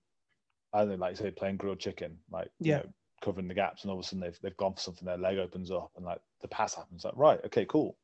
[0.72, 2.87] I don't know, like say playing grilled chicken, like you know,
[3.22, 5.39] covering the gaps, and all of a sudden they've they've gone for something, their leg
[5.39, 7.97] opens up, and like the pass happens, like right, okay, cool,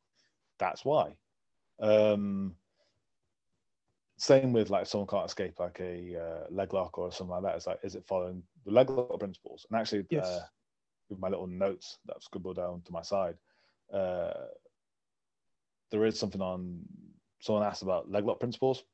[0.58, 1.12] that's why.
[1.80, 2.54] Um,
[4.18, 7.56] same with like someone can't escape like a uh, leg lock or something like that.
[7.56, 9.66] It's like, is it following the leg lock principles?
[9.70, 10.24] And actually, Yes.
[10.24, 10.40] uh,
[11.08, 13.34] with my little notes that I've scribbled down to my side,
[13.92, 14.32] uh,
[15.90, 16.80] there is something on.
[17.42, 18.84] Someone asked about leg lock principles,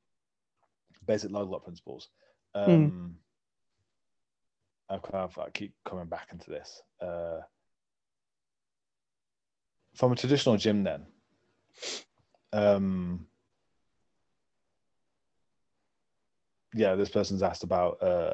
[1.07, 2.09] basic leg lock principles.
[2.55, 3.17] Um,
[4.89, 6.83] I kind of I keep coming back into this.
[6.99, 7.41] Uh,
[9.95, 11.05] from a traditional gym, then,
[12.55, 13.27] um,
[16.75, 18.33] yeah, this person's asked about uh,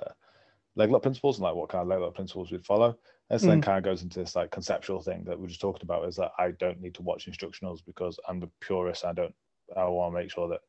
[0.77, 2.97] leg lock principles and like what kind of leg lock principles we'd follow.
[3.31, 3.65] And so then Mm.
[3.65, 6.31] kind of goes into this like conceptual thing that we just talked about is that
[6.39, 9.05] I don't need to watch instructionals because I'm the purist.
[9.05, 9.35] I don't,
[9.77, 10.61] I want to make sure that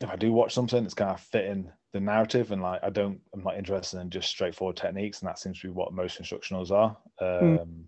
[0.00, 3.20] if I do watch something, it's kind of fitting the narrative and like I don't,
[3.32, 5.20] I'm not interested in just straightforward techniques.
[5.20, 6.96] And that seems to be what most instructionals are.
[7.20, 7.84] Um, Mm.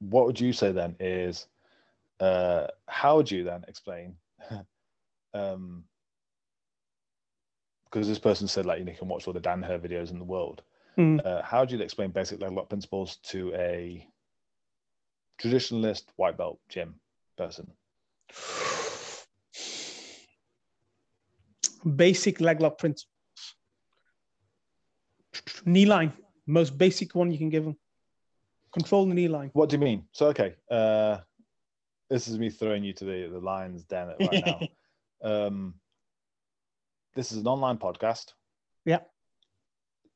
[0.00, 1.46] What would you say then is,
[2.18, 4.16] uh, how would you then explain
[5.34, 5.84] um
[7.92, 10.18] because this person said like you, know, you can watch all the Danaher videos in
[10.18, 10.62] the world.
[10.98, 11.24] Mm.
[11.24, 14.06] Uh, how do you explain basic leg lock principles to a
[15.40, 16.94] traditionalist white belt gym
[17.36, 17.72] person?
[21.84, 23.08] basic leg lock principles.
[25.64, 26.12] Knee line,
[26.46, 27.76] most basic one you can give them.
[28.72, 29.50] Control the knee line.
[29.52, 30.04] What do you mean?
[30.12, 31.18] So okay, uh,
[32.08, 34.60] this is me throwing you to the the lions den right now.
[35.22, 35.74] um,
[37.14, 38.32] this is an online podcast.
[38.84, 39.00] Yeah.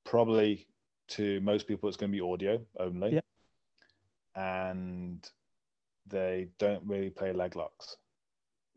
[0.06, 0.66] Probably
[1.08, 3.14] to most people, it's going to be audio only.
[3.14, 3.20] Yeah.
[4.34, 5.28] And
[6.06, 7.96] they don't really play leg locks.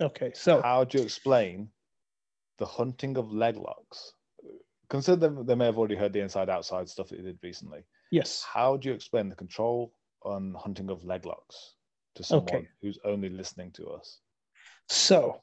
[0.02, 1.70] Okay, so How do you explain
[2.58, 4.14] the hunting of leg locks?
[4.90, 7.84] Consider them, they may have already heard the inside outside stuff that you did recently.
[8.12, 11.76] yes, How do you explain the control on hunting of leg locks
[12.16, 12.68] to someone Okay.
[12.82, 14.20] who's only listening to us?
[14.88, 15.40] so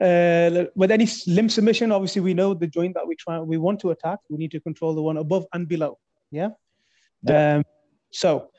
[0.00, 3.80] uh, with any limb submission, obviously we know the joint that we try we want
[3.80, 4.18] to attack.
[4.28, 5.98] We need to control the one above and below.
[6.30, 6.50] Yeah.
[7.22, 7.56] Yeah.
[7.56, 7.64] Um,
[8.12, 8.50] so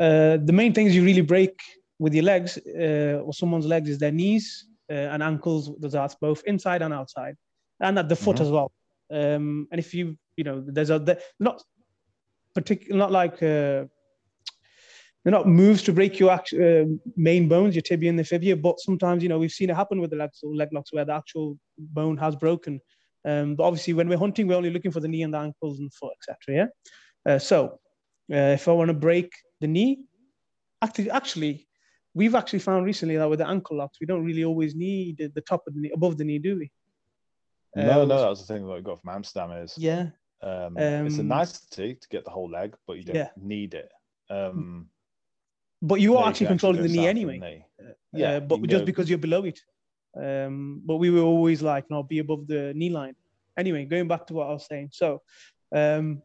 [0.00, 1.58] uh, the main things you really break
[1.98, 5.70] with your legs uh, or someone's legs is their knees uh, and ankles.
[5.80, 7.36] That's both inside and outside,
[7.80, 8.40] and at the foot Mhm.
[8.42, 8.72] as well.
[9.12, 11.62] Um, and if you you know there's a the, not
[12.54, 13.84] particular not like uh,
[15.24, 16.84] they're not moves to break your uh,
[17.16, 20.00] main bones, your tibia and the fibula, but sometimes you know we've seen it happen
[20.00, 22.80] with the legs or leg locks where the actual bone has broken.
[23.26, 25.78] Um, but obviously, when we're hunting, we're only looking for the knee and the ankles
[25.78, 26.70] and the foot, etc.
[27.26, 27.32] Yeah.
[27.32, 27.78] Uh, so,
[28.32, 30.04] uh, if I want to break the knee,
[30.80, 31.68] actually, actually,
[32.14, 35.40] we've actually found recently that with the ankle locks, we don't really always need the,
[35.42, 36.70] top of the knee, above the knee, do we?
[37.74, 40.10] No, Uh, no, that was the thing that we got from Amsterdam is Yeah.
[40.42, 43.30] um, it's a Um, nicety to get the whole leg, but you don't Yeah.
[43.36, 43.92] need it.
[44.30, 44.88] Um,
[45.82, 47.38] But you are actually controlling the knee anyway.
[47.38, 47.64] knee.
[48.12, 49.60] Yeah, uh, but just go- because you're below it.
[50.20, 53.14] Um, but we were always like, no, be above the knee line.
[53.56, 54.90] Anyway, going back to what I was saying.
[54.92, 55.22] So,
[55.74, 56.22] um,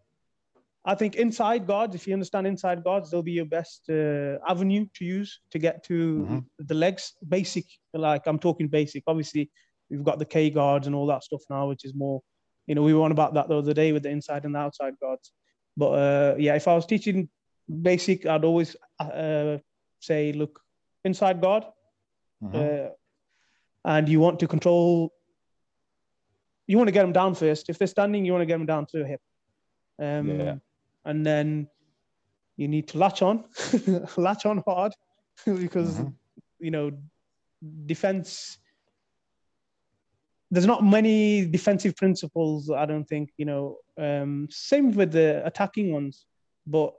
[0.83, 4.85] I think inside guards, if you understand inside guards, they'll be your best uh, avenue
[4.95, 6.45] to use to get to Mhm.
[6.67, 7.13] the legs.
[7.27, 9.03] Basic, like I'm talking basic.
[9.07, 9.49] Obviously,
[9.89, 12.21] we've got the K guards and all that stuff now, which is more,
[12.67, 14.59] you know, we were on about that the other day with the inside and the
[14.59, 15.31] outside guards.
[15.77, 17.29] But uh, yeah, if I was teaching
[17.67, 19.57] basic, I'd always uh,
[19.99, 20.61] say, look,
[21.03, 21.63] inside guard,
[22.41, 22.55] Mhm.
[22.55, 22.89] uh,
[23.85, 25.11] and you want to control.
[26.67, 27.69] You want to get them down first.
[27.69, 29.21] If they're standing, you want to get them down to the hip.
[29.99, 30.55] Um, Yeah.
[31.05, 31.69] And then
[32.57, 33.43] you need to latch on,
[34.17, 34.93] latch on hard,
[35.45, 36.13] because Mhm.
[36.59, 36.91] you know
[37.85, 38.57] defense.
[40.51, 42.69] There's not many defensive principles.
[42.69, 43.77] I don't think you know.
[43.97, 46.25] Um, same with the attacking ones,
[46.65, 46.93] but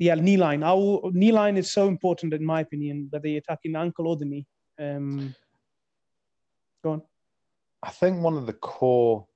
[0.00, 0.62] yeah, knee line.
[0.62, 4.16] Our knee line is so important in my opinion, whether you're attacking the ankle or
[4.16, 4.46] the knee.
[4.80, 5.34] Um,
[6.82, 7.02] go on.
[7.82, 9.26] I think one of the core,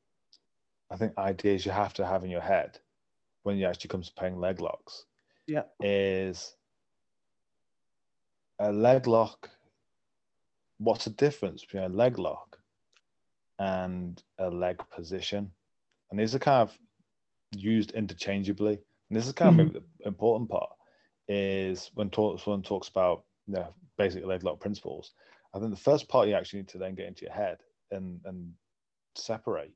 [0.91, 2.79] I think ideas you have to have in your head
[3.43, 5.05] when you actually comes to playing leg locks
[5.47, 5.65] Yeah.
[5.81, 6.57] is
[8.59, 9.51] a leg lock.
[10.79, 12.59] What's the difference between a leg lock
[13.59, 15.53] and a leg position?
[16.11, 16.79] And these are kind of
[17.55, 18.79] used interchangeably.
[19.15, 20.71] And this is kind of maybe the important part
[21.29, 25.13] is when talks when talks about you know, basic leg lock principles.
[25.55, 27.59] I think the first part you actually need to then get into your head
[27.93, 28.53] and and
[29.15, 29.71] separate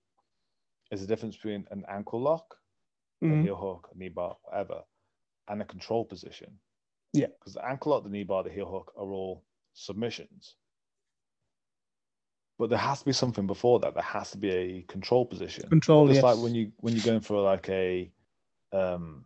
[0.91, 2.57] is the difference between an ankle lock,
[3.23, 3.43] a Mhm.
[3.45, 4.83] heel hook, a knee bar, whatever,
[5.47, 6.59] and a control position.
[7.13, 7.29] Yeah.
[7.29, 10.57] Because the ankle lock, the knee bar, the heel hook are all submissions.
[12.59, 13.95] But there has to be something before that.
[13.95, 15.69] There has to be a control position.
[15.69, 16.09] Control.
[16.09, 16.25] It's yes.
[16.25, 18.11] like when you when you're going for like a
[18.73, 19.25] um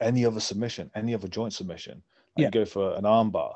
[0.00, 2.02] any other submission, any other joint submission.
[2.36, 2.46] Like Yeah.
[2.46, 3.54] You go for an armbar,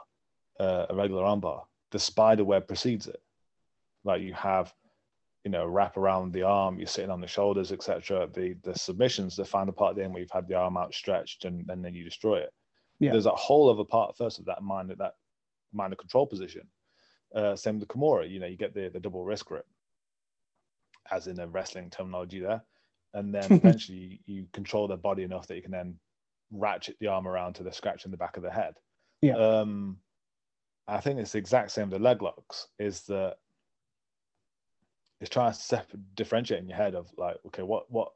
[0.60, 1.64] uh, a regular armbar.
[1.90, 3.22] The spider web precedes it.
[4.04, 4.74] Like you have,
[5.44, 6.78] you know, wrap around the arm.
[6.78, 8.28] You're sitting on the shoulders, etc.
[8.32, 11.44] The the submissions, the final part at the end where you've had the arm outstretched
[11.44, 12.52] and, and then you destroy it.
[12.98, 13.12] Yeah.
[13.12, 15.14] There's that whole other part first of that mind that
[15.72, 16.68] mind of control position.
[17.34, 18.30] Uh, same with the Kimura.
[18.30, 19.66] You know, you get the the double wrist grip,
[21.10, 22.62] as in the wrestling terminology there,
[23.14, 25.98] and then eventually you control their body enough that you can then
[26.50, 28.74] ratchet the arm around to the scratch in the back of the head.
[29.22, 29.36] Yeah.
[29.36, 29.98] Um,
[30.86, 32.68] I think it's the exact same with the leg locks.
[32.78, 33.36] Is that
[35.20, 38.12] it's trying to separate, differentiate in your head of like, okay, what what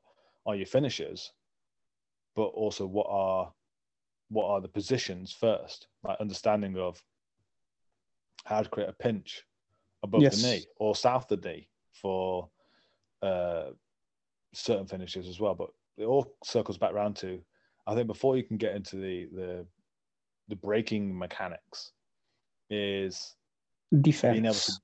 [0.46, 1.32] are your finishes,
[2.36, 3.52] but also what are
[4.30, 7.02] what are the positions first, like understanding of
[8.44, 9.44] how to create a pinch
[10.02, 10.40] above Yes.
[10.40, 12.48] the knee or south the knee for
[13.22, 13.70] uh,
[14.52, 15.54] certain finishes as well.
[15.54, 17.40] But it all circles back around to,
[17.88, 19.66] I think, before you can get into the the
[20.48, 21.92] the breaking mechanics,
[22.68, 23.34] is
[23.92, 24.80] able to, defense.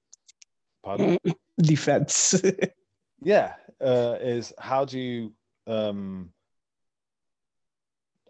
[0.83, 1.19] pardon,
[1.59, 2.43] defense.
[3.23, 5.33] yeah, uh, is how do you
[5.67, 6.31] um,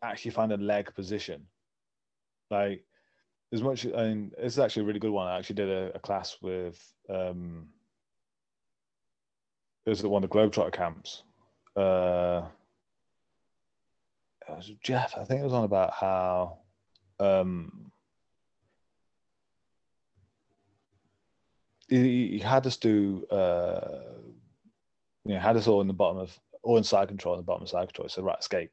[0.02, 1.46] actually find a leg position,
[2.50, 2.84] like
[3.52, 3.86] as much.
[3.86, 5.28] I mean, this is actually a really good one.
[5.28, 6.82] I actually did a, a class with.
[7.08, 7.68] Um,
[9.86, 11.22] it was at one of the Globetrotter camps.
[11.76, 12.42] Uh,
[14.48, 15.14] was Jeff.
[15.16, 16.58] I think it was on about how
[17.18, 17.90] um,
[21.88, 24.02] he, he had us do, uh,
[25.24, 27.44] you know, had us all in the bottom of, all in side control, in the
[27.44, 28.06] bottom of side control.
[28.06, 28.70] He said, right, escape.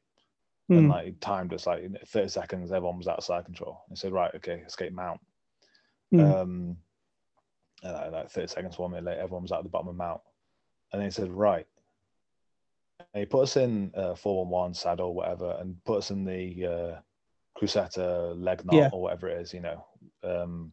[0.70, 0.90] And Mm.
[0.90, 3.82] like he timed us like in 30 seconds, everyone was out of side control.
[3.90, 5.20] He said, right, okay, escape mount.
[6.14, 6.42] Mm.
[6.42, 6.76] Um,
[7.82, 9.96] and like, like 30 seconds, one minute later, everyone was out of the bottom of
[9.96, 10.20] mount.
[10.92, 11.66] And then he said, right.
[13.14, 17.00] And he put us in uh, 411 saddle, whatever, and put us in the uh,
[17.58, 18.90] Crucetta leg knot Yeah.
[18.92, 19.84] or whatever it is, you know,
[20.24, 20.72] um,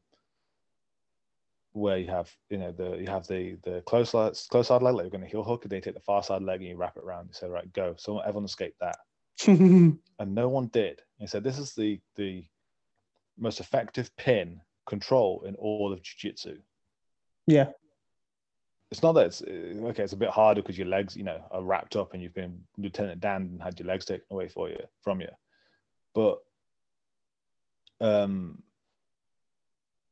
[1.74, 4.96] where you have, you know, the you have the the close side, close side leg,
[4.96, 6.70] like you're going to heel hook, and then you take the far side leg and
[6.70, 7.28] you wrap it around.
[7.28, 7.96] You say, right, go.
[7.98, 8.98] So everyone escaped that
[9.48, 11.02] and no one did.
[11.18, 12.46] He said, "This is the the
[13.38, 16.58] most effective pin control in all of jiu-jitsu."
[17.48, 17.72] yeah.
[18.92, 20.04] It's not that it's uh, okay.
[20.04, 22.64] It's a bit harder because your legs, you know, are wrapped up and you've been
[22.78, 25.30] Lieutenant Dan and had your legs taken away for you from you,
[26.16, 26.40] but
[28.02, 28.64] um,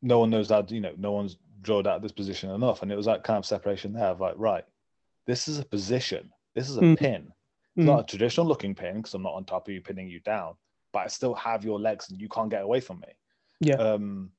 [0.01, 0.69] no one knows that.
[0.69, 3.45] You know, no one's drilled out this position enough, and it was that kind of
[3.45, 4.63] separation there of like, right,
[5.25, 6.31] this is a position.
[6.53, 6.97] This is a Mm.
[6.97, 7.33] pin.
[7.75, 7.85] It's Mm.
[7.85, 10.55] not a traditional looking pin because I'm not on top of you pinning you down,
[10.91, 13.13] but I still have your legs and you can't get away from me.
[13.59, 13.75] Yeah.
[13.75, 14.31] Um,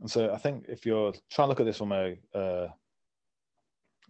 [0.00, 2.68] and so I think if you're trying to look at this from a uh,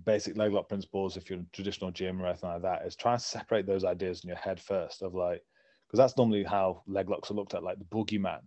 [0.05, 3.12] basic leg lock principles, if you're a traditional gym or anything like that, is try
[3.12, 5.42] and separate those ideas in your head first of like,
[5.86, 8.40] because that's normally how leg locks are looked at, like the boogeyman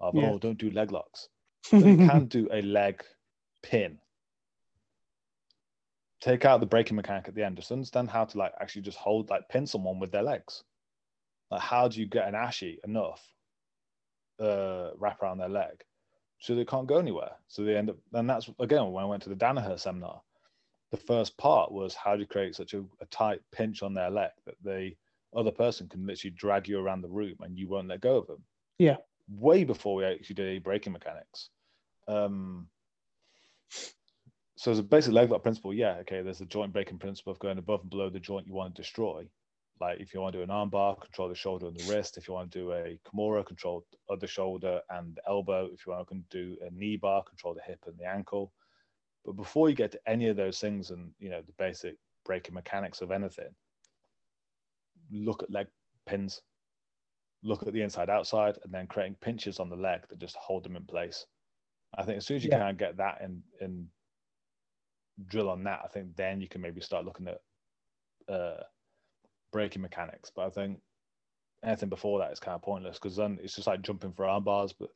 [0.00, 0.30] of, Yeah.
[0.30, 1.28] oh, don't do leg locks.
[1.70, 3.02] But you can do a leg
[3.62, 3.98] pin.
[6.20, 7.56] Take out the breaking mechanic at the end.
[7.56, 10.62] Just understand how to like actually just hold like pin someone with their legs.
[11.50, 13.20] Like, how do you get an ashy enough
[14.40, 15.84] uh, wrap around their leg
[16.38, 17.32] so they can't go anywhere?
[17.48, 20.22] So they end up, and that's again when I went to the Danaher seminar.
[20.92, 24.10] The first part was how do you create such a, a tight pinch on their
[24.10, 24.92] leg that the
[25.34, 28.26] other person can literally drag you around the room and you won't let go of
[28.26, 28.44] them.
[28.78, 28.96] Yeah.
[29.28, 31.48] Way before we actually did any braking mechanics.
[32.06, 32.68] Um,
[34.56, 37.38] so as a basic leg lock principle, yeah, okay, there's a joint breaking principle of
[37.38, 39.26] going above and below the joint you want to destroy.
[39.80, 42.18] Like if you want to do an arm bar, control the shoulder and the wrist.
[42.18, 45.70] If you want to do a Kimura, control the other shoulder and the elbow.
[45.72, 48.52] If you want to do a knee bar, control the hip and the ankle.
[49.24, 52.54] But before you get to any of those things and you know the basic breaking
[52.54, 53.54] mechanics of anything,
[55.10, 55.66] look at leg
[56.06, 56.42] pins,
[57.42, 60.64] look at the inside outside, and then creating pinches on the leg that just hold
[60.64, 61.26] them in place.
[61.96, 62.58] I think as soon as you yeah.
[62.58, 63.86] can get that and in
[65.28, 68.62] drill on that, I think then you can maybe start looking at uh,
[69.52, 70.30] braking mechanics.
[70.34, 70.80] But I think
[71.64, 74.44] anything before that is kind of pointless because then it's just like jumping for arm
[74.44, 74.90] bars, but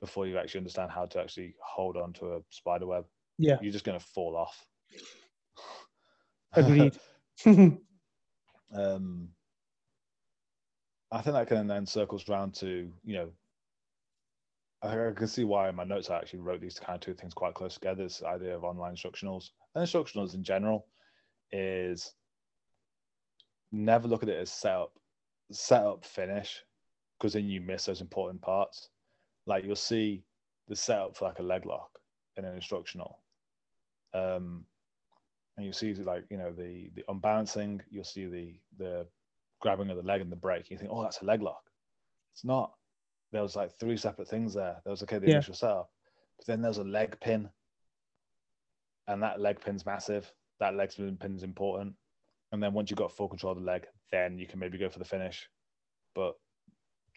[0.00, 3.04] before you actually understand how to actually hold on to a spider web,
[3.38, 4.64] yeah, you're just going to fall off.
[6.54, 6.96] Agreed.
[8.74, 9.28] um,
[11.10, 13.30] I think that can then circles around to you know
[14.82, 17.14] I, I can see why in my notes I actually wrote these kind of two
[17.14, 18.02] things quite close together.
[18.02, 20.86] This idea of online instructionals and instructionals in general
[21.52, 22.14] is
[23.70, 24.92] never look at it as setup,
[25.50, 26.62] setup finish,
[27.18, 28.88] because then you miss those important parts.
[29.46, 30.24] Like you'll see
[30.68, 31.98] the setup for like a leg lock
[32.36, 33.18] in an instructional,
[34.14, 34.64] um,
[35.56, 37.80] and you see like you know the the unbalancing.
[37.90, 39.06] You'll see the the
[39.60, 40.70] grabbing of the leg and the break.
[40.70, 41.62] You think, oh, that's a leg lock.
[42.34, 42.72] It's not
[43.32, 44.76] there was like three separate things there.
[44.84, 45.34] There was okay the yeah.
[45.34, 45.90] initial setup,
[46.36, 47.48] but then there's a leg pin,
[49.08, 50.30] and that leg pin's massive.
[50.60, 51.94] That leg pin's important,
[52.52, 54.88] and then once you've got full control of the leg, then you can maybe go
[54.88, 55.48] for the finish.
[56.14, 56.34] But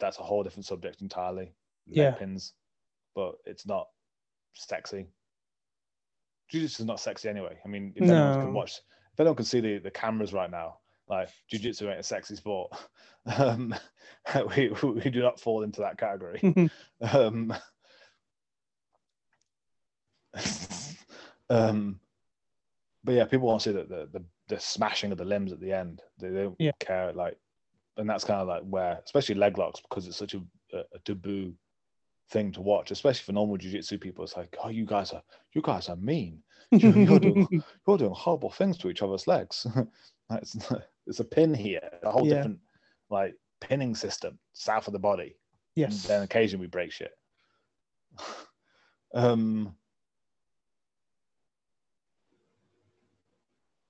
[0.00, 1.54] that's a whole different subject entirely.
[1.86, 2.10] Leg yeah.
[2.12, 2.54] pins,
[3.14, 3.86] but it's not
[4.54, 5.06] sexy.
[6.48, 7.58] Jiu-jitsu is not sexy anyway.
[7.64, 8.14] I mean, if no.
[8.14, 8.80] anyone can watch,
[9.12, 10.78] if anyone can see the, the cameras right now,
[11.08, 12.72] like jiu-jitsu ain't a sexy sport
[13.38, 13.74] um,
[14.56, 16.70] we, we do not fall into that category
[17.12, 17.54] um,
[21.50, 22.00] um,
[23.04, 25.60] but yeah people want to see the, the, the the smashing of the limbs at
[25.60, 26.72] the end they, they don't yeah.
[26.78, 27.36] care like
[27.96, 30.42] and that's kind of like where especially leg locks because it's such a,
[30.72, 31.52] a, a taboo
[32.30, 34.24] thing to watch, especially for normal jiu-jitsu people.
[34.24, 35.22] It's like, oh, you guys are
[35.52, 36.42] you guys are mean.
[36.72, 39.68] You're, you're doing you're doing horrible things to each other's legs.
[40.32, 40.56] it's
[41.06, 42.34] there's a pin here, a whole yeah.
[42.34, 42.58] different
[43.08, 45.36] like pinning system south of the body.
[45.76, 46.02] Yes.
[46.02, 47.12] And then occasionally we break shit.
[49.14, 49.76] um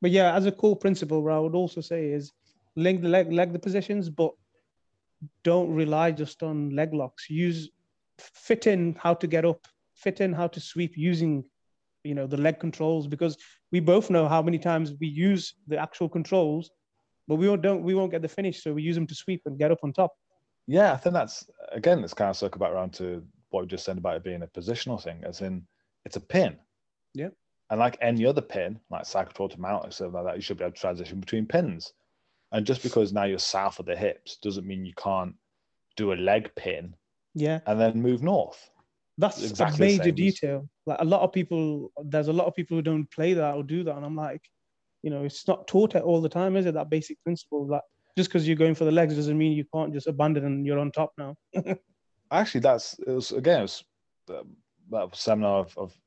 [0.03, 2.33] but yeah, as a core principle, what I would also say is
[2.75, 4.33] link the leg leg the positions, but
[5.43, 7.31] don't rely just on leg locks.
[7.31, 7.71] Use
[8.19, 11.45] fit in how to get up, fit in how to sweep using
[12.05, 13.37] you know the leg controls because
[13.73, 16.71] we both know how many times we use the actual controls
[17.29, 19.59] but we don't we won't get the finish, so we use them to sweep and
[19.59, 20.15] get up on top.
[20.67, 23.85] Yeah, I think that's again, it's kind of circle back around to what we just
[23.85, 25.67] said about it being a positional thing, as in
[26.05, 26.57] it's a pin.
[27.15, 27.29] Yeah.
[27.71, 30.59] And like any other pin, like cyclotron to mount or something like that, you should
[30.59, 31.93] be able to transition between pins.
[32.53, 35.35] And just because now you're south of the hips doesn't mean you can't
[35.97, 36.95] do a leg pin.
[37.37, 37.61] Yeah.
[37.67, 38.71] And then move north.
[39.19, 40.69] That's exactly a major detail.
[40.87, 43.63] Like a lot of people, there's a lot of people who don't play that or
[43.63, 44.43] do that, and I'm like,
[45.03, 46.75] you know, it's not taught at all the time, is it?
[46.75, 47.83] That basic principle that
[48.17, 50.79] just because you're going for the legs doesn't mean you can't just abandon and you're
[50.79, 51.37] on top now.
[52.31, 53.85] Actually, that's it was again it was
[54.31, 54.43] uh,
[54.91, 56.01] that seminar of, of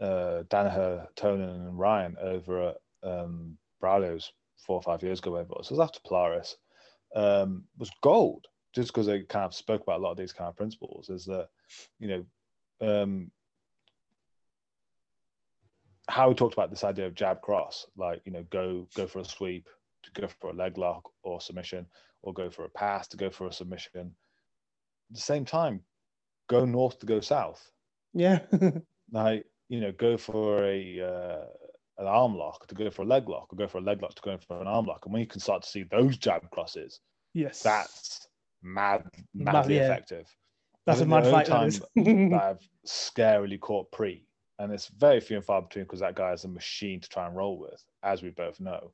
[0.00, 5.32] uh, Danaher, Tonon, and Ryan over at um, Braulio's four or five years ago.
[5.32, 6.56] Whatever it was, it was after Polaris.
[7.14, 8.46] Um, was gold
[8.78, 11.10] just because they kind of spoke about a lot of these kind of principles.
[11.10, 11.48] Is that
[11.98, 12.24] you
[12.80, 13.30] know um,
[16.08, 19.18] how we talked about this idea of jab cross, like you know, go go for
[19.18, 19.68] a sweep
[20.04, 21.86] to go for a leg lock or submission,
[22.22, 24.14] or go for a pass to go for a submission.
[25.10, 25.80] At the same time,
[26.48, 27.68] go north to go south.
[28.14, 28.40] Yeah.
[29.12, 31.44] like you know, go for a uh,
[31.98, 34.14] an arm lock to go for a leg lock, or go for a leg lock
[34.14, 35.04] to go for an arm lock.
[35.04, 37.00] And when you can start to see those jab crosses,
[37.34, 38.28] yes, that's
[38.62, 39.04] mad,
[39.34, 39.84] madly yeah.
[39.84, 40.26] effective.
[40.86, 41.46] That's a mad fight.
[41.46, 44.22] Time that I've scarily caught Priit
[44.58, 47.26] and it's very few and far between because that guy is a machine to try
[47.26, 48.92] and roll with, as we both know.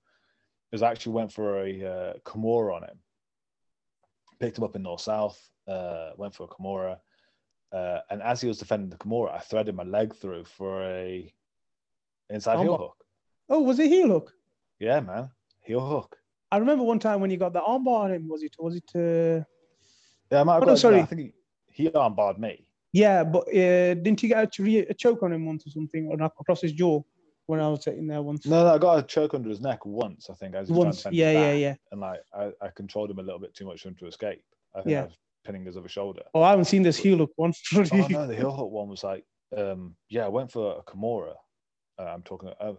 [0.72, 2.98] Is actually went for a uh, Kimura on him,
[4.40, 6.98] picked him up in North South, uh, went for a Kimura,
[7.72, 11.32] uh, and as he was defending the Kimura, I threaded my leg through for a
[12.28, 13.04] inside oh, heel hook.
[13.48, 14.32] Oh, was it heel hook?
[14.80, 16.16] Yeah, man, heel hook.
[16.50, 18.28] I remember one time when you got the armbar on him.
[18.28, 18.54] Was it?
[18.58, 18.90] Was it?
[18.94, 19.44] Uh...
[20.30, 21.00] Yeah, I might have Oh, no, sorry.
[21.00, 21.32] I think
[21.66, 22.66] he, he armbarred me.
[22.92, 26.30] Yeah, but uh, didn't you get a, a choke on him once or something, or
[26.40, 27.02] across his jaw
[27.46, 28.46] when I was sitting there once?
[28.46, 30.30] No, no, I got a choke under his neck once.
[30.30, 31.16] I think as he was to once.
[31.16, 31.74] Yeah, yeah, yeah.
[31.90, 34.44] And like I, I controlled him a little bit too much for him to escape.
[34.74, 35.00] I think Yeah.
[35.00, 36.22] I was pinning his other shoulder.
[36.34, 37.60] Oh, I haven't seen this heel look once.
[37.74, 39.24] oh no, the heel hook one was like,
[39.56, 41.34] um, yeah, I went for a Kimura.
[41.98, 42.50] Uh, I'm talking.
[42.60, 42.74] Uh,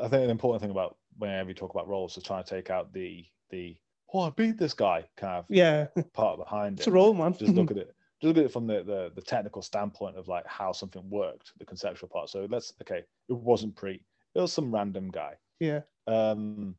[0.00, 2.70] I think an important thing about whenever you talk about roles is trying to take
[2.70, 3.76] out the the
[4.12, 6.88] oh I beat this guy kind of yeah, part behind it's it.
[6.90, 7.34] It's a roll, man.
[7.36, 7.94] Just look at it.
[8.20, 11.52] Just look at it from the, the the technical standpoint of like how something worked,
[11.58, 12.28] the conceptual part.
[12.28, 14.00] So let's okay, it wasn't Priit.
[14.34, 15.34] It was some random guy.
[15.60, 16.74] yeah, Um,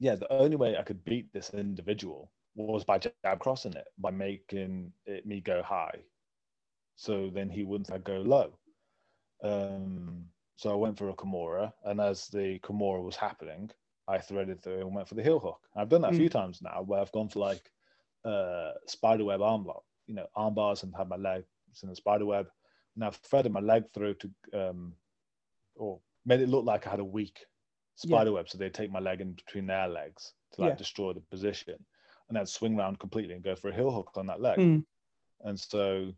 [0.00, 4.10] yeah, the only way I could beat this individual was by jab crossing it, by
[4.10, 6.00] making it me go high.
[6.96, 8.58] So then he wouldn't go low.
[9.42, 10.24] Um,
[10.56, 13.70] so I went for a Kimura, and as the Kimura was happening,
[14.08, 15.60] I threaded through and went for the heel hook.
[15.74, 17.70] I've done that a few times now, where I've gone for like
[18.24, 21.46] uh, spiderweb arm lock, you know, arm bars, and had my legs
[21.82, 22.46] in the spiderweb,
[22.94, 24.30] and I've threaded my leg through to,
[24.68, 24.94] um,
[25.74, 28.06] or made it look like I had a weak Yeah.
[28.06, 30.76] spider web, so they'd take my leg in between their legs to like Yeah.
[30.76, 31.84] destroy the position,
[32.28, 34.58] and then swing around completely and go for a heel hook on that leg.
[34.60, 34.84] Mm.
[35.40, 36.12] And so,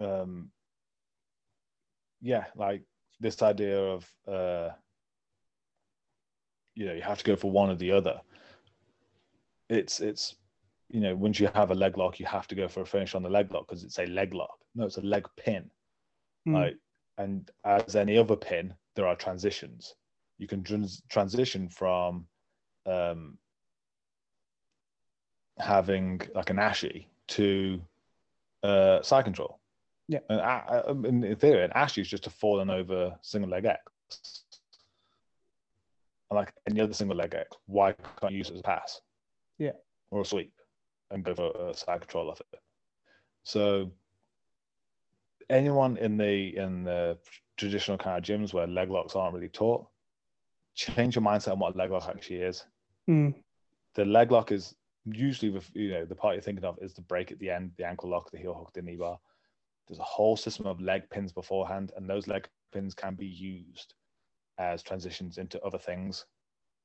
[0.00, 0.50] um,
[2.20, 2.82] yeah, like
[3.20, 4.70] this idea of, uh,
[6.74, 8.20] you know, you have to go for one or the other.
[9.68, 10.36] It's it's,
[10.88, 13.14] you know, once you have a leg lock, you have to go for a finish
[13.14, 14.58] on the leg lock because it's a leg lock.
[14.74, 15.70] No, it's a leg pin.
[16.48, 16.54] Mm.
[16.54, 16.76] Like,
[17.16, 19.94] and as any other pin, there are transitions.
[20.38, 22.26] You can trans- transition from
[22.86, 23.38] um,
[25.58, 27.80] having like an ashi to
[28.62, 29.60] uh, side control.
[30.08, 30.18] Yeah.
[30.28, 33.64] And I, I, in in theory, an ashi is just a fallen over single leg
[33.64, 33.80] X.
[36.30, 39.00] And like any other single leg X, why can't you use it as a pass?
[39.58, 39.72] Yeah.
[40.10, 40.52] Or a sweep
[41.10, 42.60] and go for a side control of it.
[43.44, 43.92] So
[45.50, 47.18] anyone in the in the
[47.56, 49.86] traditional kind of gyms where leg locks aren't really taught,
[50.74, 52.64] change your mindset on what a leg lock actually is.
[53.08, 53.34] Mm.
[53.94, 57.30] The leg lock is usually you know the part you're thinking of is the break
[57.30, 59.18] at the end, the ankle lock, the heel hook, the knee bar.
[59.86, 63.94] There's a whole system of leg pins beforehand, and those leg pins can be used
[64.58, 66.26] as transitions into other things.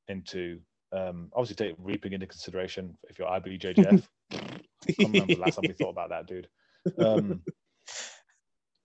[0.07, 0.59] Into
[0.91, 4.03] um, obviously take reaping into consideration if you're IBJJF.
[4.32, 4.38] I
[4.93, 6.47] can't remember the last time we thought about that, dude.
[6.97, 7.41] Um,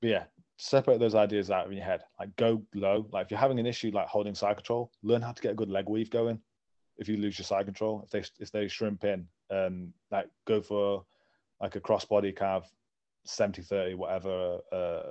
[0.01, 0.25] but yeah,
[0.59, 2.03] separate those ideas out of your head.
[2.19, 3.07] Like go low.
[3.13, 5.57] Like if you're having an issue like holding side control, learn how to get a
[5.57, 6.41] good leg weave going.
[6.97, 10.61] If you lose your side control, if they if they shrimp in, um, like go
[10.61, 11.05] for
[11.61, 12.71] like a crossbody kind of
[13.27, 15.03] 70 30 whatever uh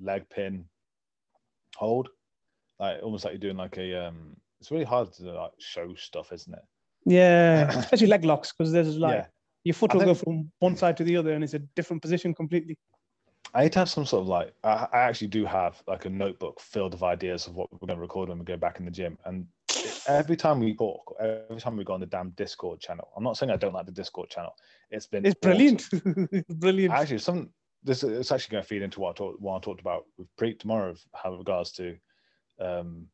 [0.00, 0.66] leg pin
[1.76, 2.08] hold
[2.78, 6.32] like almost like you're doing like a um it's really hard to like show stuff
[6.32, 6.62] isn't it
[7.04, 9.26] Yeah, especially leg locks because there's like yeah
[9.64, 12.34] your foot will go from one side to the other and it's a different position
[12.34, 12.78] completely.
[13.54, 16.10] I need to have some sort of like I, I actually do have like a
[16.10, 18.84] notebook filled of ideas of what we're going to record when we go back in
[18.84, 19.16] the gym.
[19.24, 19.46] And
[20.06, 23.36] every time we talk, every time we go on the damn Discord channel, I'm not
[23.36, 24.54] saying I don't like the Discord channel.
[24.90, 25.86] It's been It's brilliant.
[26.32, 26.92] It's brilliant.
[26.92, 27.50] Actually, some
[27.82, 30.26] this it's actually going to feed into what I, talk, what I talked about with
[30.36, 31.96] Priit tomorrow, of how regards to
[32.60, 33.06] um,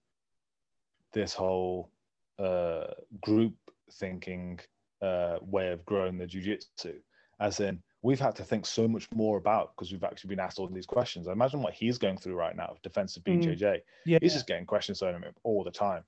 [1.12, 1.90] this whole
[2.38, 2.86] uh,
[3.20, 3.54] group
[3.92, 4.60] thinking
[5.02, 6.94] uh, way of growing the jujitsu.
[7.40, 10.58] As in, we've had to think so much more about because we've actually been asked
[10.58, 11.26] all these questions.
[11.26, 13.42] I imagine what he's going through right now, defensive Mm.
[13.42, 13.80] BJJ.
[14.06, 14.18] yeah.
[14.20, 16.04] He's just getting questions thrown at him all the time.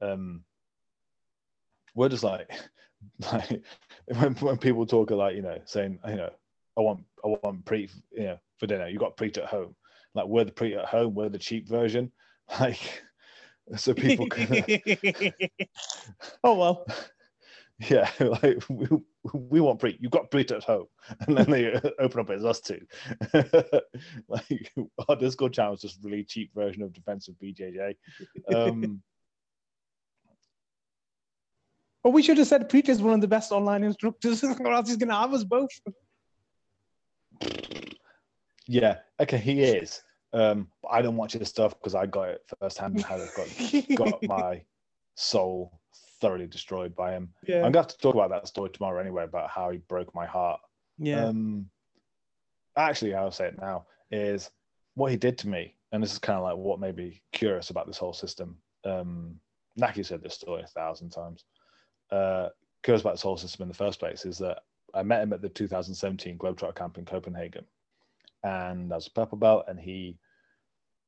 [0.00, 0.44] Um,
[1.94, 2.50] we're just like,
[3.32, 3.62] like
[4.06, 6.30] when, when people talk like you know saying you know
[6.76, 9.74] I want I want Priit you know for dinner you got Priit at home
[10.14, 12.10] like we're the Priit at home we're the cheap version
[12.60, 13.02] like
[13.76, 14.64] so people can,
[16.44, 16.86] oh well.
[17.90, 18.88] yeah like we,
[19.34, 20.86] we want Priit you've got Priit at home
[21.26, 22.80] and then they open up as us too
[24.28, 24.72] like
[25.06, 27.94] our Discord channel is just really cheap version of defensive BJJ
[28.54, 29.02] um
[32.06, 34.86] But we should have said Priit is one of the best online instructors, or else
[34.86, 35.68] he's gonna have us both.
[38.68, 40.04] Yeah, okay, he is.
[40.36, 43.96] Um, but I don't watch his stuff because I got it firsthand and had got
[43.96, 44.62] got my
[45.14, 45.80] soul
[46.20, 47.30] thoroughly destroyed by him.
[47.46, 47.56] yeah.
[47.56, 50.26] I'm gonna have to talk about that story tomorrow anyway about how he broke my
[50.26, 50.60] heart.
[50.98, 51.24] yeah.
[51.24, 51.70] Um,
[52.76, 54.50] actually, I'll say it now is
[54.94, 57.70] what he did to me, and this is kind of like what made me curious
[57.70, 58.58] about this whole system.
[58.84, 59.36] Um,
[59.76, 61.44] Naki said this story a thousand times.
[62.10, 62.48] Uh,
[62.82, 64.58] curious about this whole system in the first place is that
[64.94, 67.64] I met him at the 2017 Globetrotter camp in Copenhagen,
[68.44, 70.18] and I was a purple belt, and he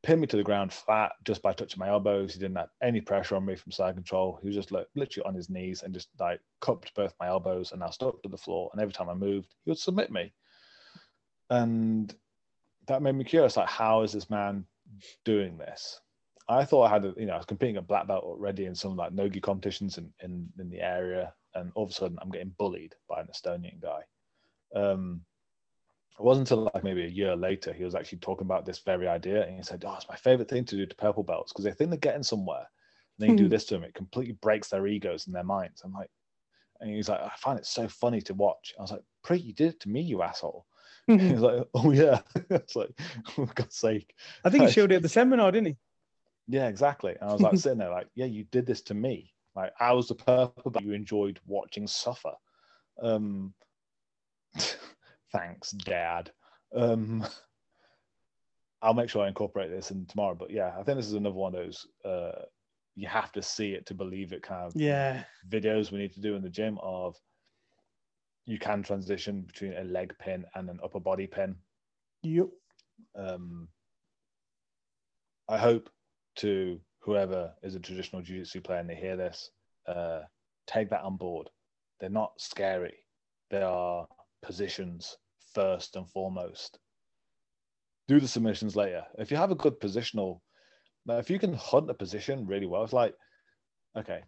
[0.09, 2.33] pinned me to the ground flat just by touching my elbows.
[2.33, 4.39] He didn't have any pressure on me from side control.
[4.41, 7.73] He was just like literally on his knees and just like cupped both my elbows
[7.73, 8.71] and I stuck to the floor.
[8.73, 10.33] And every time I moved, he would submit me.
[11.51, 12.15] And
[12.87, 14.65] that made me curious, like, how is this man
[15.27, 16.01] doing this?
[16.49, 18.75] I thought I had, a, you know, I was competing at black belt already in
[18.75, 21.35] some like nogi competitions in, in, in the area.
[21.55, 24.01] And all of a sudden I'm getting bullied by an Estonian guy.
[24.75, 25.21] Um,
[26.19, 29.07] it wasn't until like maybe a year later he was actually talking about this very
[29.07, 31.65] idea and he said oh it's my favorite thing to do to purple belts because
[31.65, 32.67] they think they're getting somewhere
[33.19, 33.51] and then you do hmm.
[33.51, 35.83] this to them it completely breaks their egos and their minds.
[35.85, 36.11] I'm like
[36.81, 38.75] and he's like i find it so funny to watch.
[38.79, 40.67] I was like Priit you did it to me you asshole.
[41.09, 41.29] Mm-hmm.
[41.29, 42.21] he like oh yeah.
[42.51, 44.15] It's like oh, for god's sake.
[44.45, 45.77] I think he showed it at the seminar didn't he?
[46.49, 47.15] Yeah exactly.
[47.21, 49.33] And i was like sitting there like yeah you did this to me.
[49.55, 52.33] Like i was the purple but you enjoyed watching suffer.
[53.01, 53.55] Um
[55.33, 56.31] thanks, Dad.
[56.75, 57.25] Um,
[58.83, 60.37] I'll make sure I incorporate this in tomorrow.
[60.37, 62.43] But yeah, I think this is another one of those uh,
[62.95, 66.21] you have to see it to believe it kind of yeah videos we need to
[66.21, 67.17] do in the gym of
[68.45, 71.55] you can transition between a leg pin and an upper body pin.
[72.23, 72.49] Yep.
[73.15, 73.69] Um,
[75.49, 75.91] I hope
[76.37, 79.51] to whoever is a traditional jiu-jitsu player and they hear this,
[79.87, 80.21] uh,
[80.67, 81.51] take that on board.
[82.01, 82.95] They're not scary.
[83.51, 84.09] They are
[84.43, 85.17] positions
[85.55, 86.79] first and foremost.
[88.07, 89.05] Do the submissions later.
[89.19, 90.41] If you have a good positional,
[91.07, 93.15] now if you can hunt a position really well, it's like,
[93.97, 94.23] okay,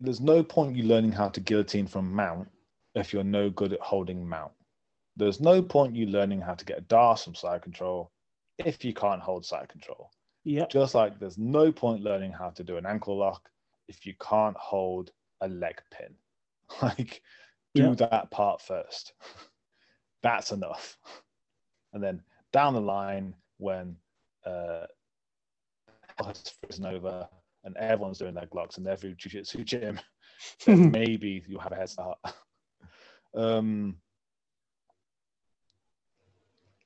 [0.00, 2.48] there's no point you learning how to guillotine from mount
[2.94, 4.52] if you're no good at holding mount.
[5.16, 8.10] There's no point you learning how to get a D'Arce from side control
[8.58, 10.10] if you can't hold side control.
[10.44, 10.66] Yeah.
[10.70, 13.48] Just like there's no point learning how to do an ankle lock
[13.88, 15.10] if you can't hold
[15.40, 16.14] a leg pin.
[16.82, 17.22] Like
[17.74, 17.94] do yeah.
[18.10, 19.12] that part first.
[20.22, 20.96] That's enough.
[21.92, 22.22] And then
[22.52, 23.96] down the line, when
[24.46, 24.86] uh,
[26.28, 27.28] it's frozen over
[27.64, 30.00] and everyone's doing their glocks and every jiu-jitsu gym,
[30.66, 32.18] then maybe you'll have a head start.
[33.34, 33.96] um,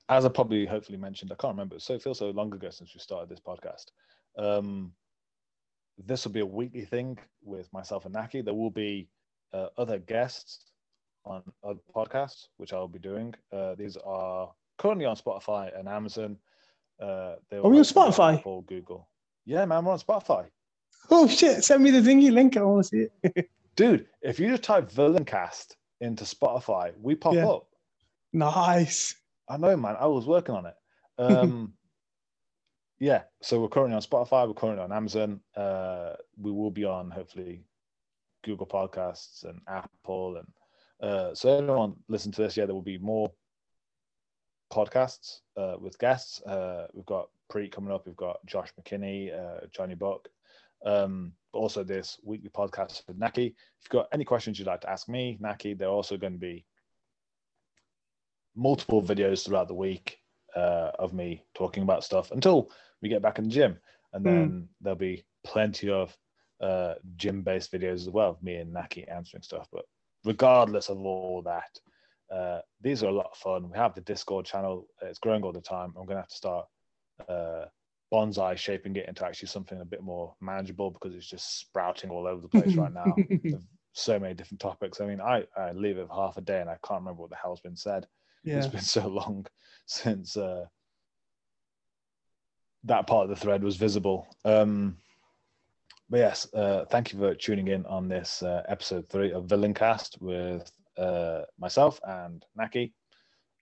[0.08, 1.78] as I probably hopefully mentioned, I can't remember.
[1.78, 3.86] So it feels so long ago since we started this podcast.
[4.38, 4.92] Um,
[5.98, 8.40] this will be a weekly thing with myself and Naki.
[8.40, 9.08] There will be
[9.52, 10.64] uh, other guests
[11.28, 13.34] on other podcasts, which I'll be doing.
[13.52, 16.36] Uh, these are currently on Spotify and Amazon.
[17.00, 18.44] Uh, are we on Spotify?
[18.44, 19.08] Or Google.
[19.44, 20.46] Yeah, man, we're on Spotify.
[21.10, 21.64] Oh shit!
[21.64, 22.56] Send me the thingy link.
[22.56, 23.50] I want to see it.
[23.76, 27.46] Dude, if you just type Villaincast into Spotify, we pop yeah.
[27.46, 27.68] up.
[28.32, 29.14] Nice.
[29.48, 29.96] I know, man.
[29.98, 30.74] I was working on it.
[31.18, 31.72] Um,
[32.98, 34.46] yeah, so we're currently on Spotify.
[34.46, 35.40] We're currently on Amazon.
[35.56, 37.64] Uh, we will be on hopefully
[38.44, 40.46] Google Podcasts and Apple and
[41.00, 43.30] uh, so anyone listen to this, yeah, there will be more
[44.72, 46.42] podcasts uh, with guests.
[46.42, 48.06] Uh, we've got Priit coming up.
[48.06, 50.28] We've got Josh McKinney, uh, Johnny Buck.
[50.84, 53.46] Um, but also this weekly podcast with Naki.
[53.46, 53.54] If
[53.84, 56.38] you've got any questions you'd like to ask me, Naki, there are also going to
[56.38, 56.64] be
[58.54, 60.18] multiple videos throughout the week
[60.54, 62.70] uh, of me talking about stuff until
[63.02, 63.78] we get back in the gym.
[64.12, 64.30] And hmm.
[64.30, 64.66] then mm.
[64.80, 66.16] there'll be plenty of
[66.60, 69.68] uh, gym based videos as well of me and Naki answering stuff.
[69.72, 69.84] But
[70.24, 71.78] regardless of all that,
[72.34, 73.70] uh, these are a lot of fun.
[73.70, 75.94] We have the Discord channel; it's growing all the time.
[75.96, 76.66] I'm going to have to start
[77.28, 77.64] uh,
[78.12, 82.26] bonsai shaping it into actually something a bit more manageable because it's just sprouting all
[82.26, 83.14] over the place right now.
[83.92, 85.00] so many different topics.
[85.00, 87.30] I mean, I, I leave it for half a day and I can't remember what
[87.30, 88.06] the hell's been said.
[88.44, 88.58] Yeah.
[88.58, 89.46] It's been so long
[89.86, 90.66] since uh,
[92.84, 94.26] that part of the thread was visible.
[94.44, 94.98] Um,
[96.10, 100.20] but yes, uh, thank you for tuning in on this uh, episode three of Villaincast
[100.20, 102.94] with uh, myself and Naki.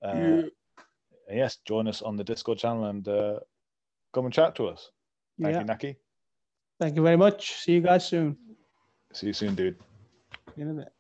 [0.05, 0.43] Uh, yeah.
[1.29, 3.41] Yes, join us on the Discord channel and uh,
[4.15, 4.91] come and chat to us.
[5.43, 5.61] Thank yeah.
[5.61, 5.97] you, Naki.
[6.79, 7.55] Thank you very much.
[7.55, 8.37] See you guys soon.
[9.13, 9.77] See you soon, dude.
[10.57, 10.96] In a bit.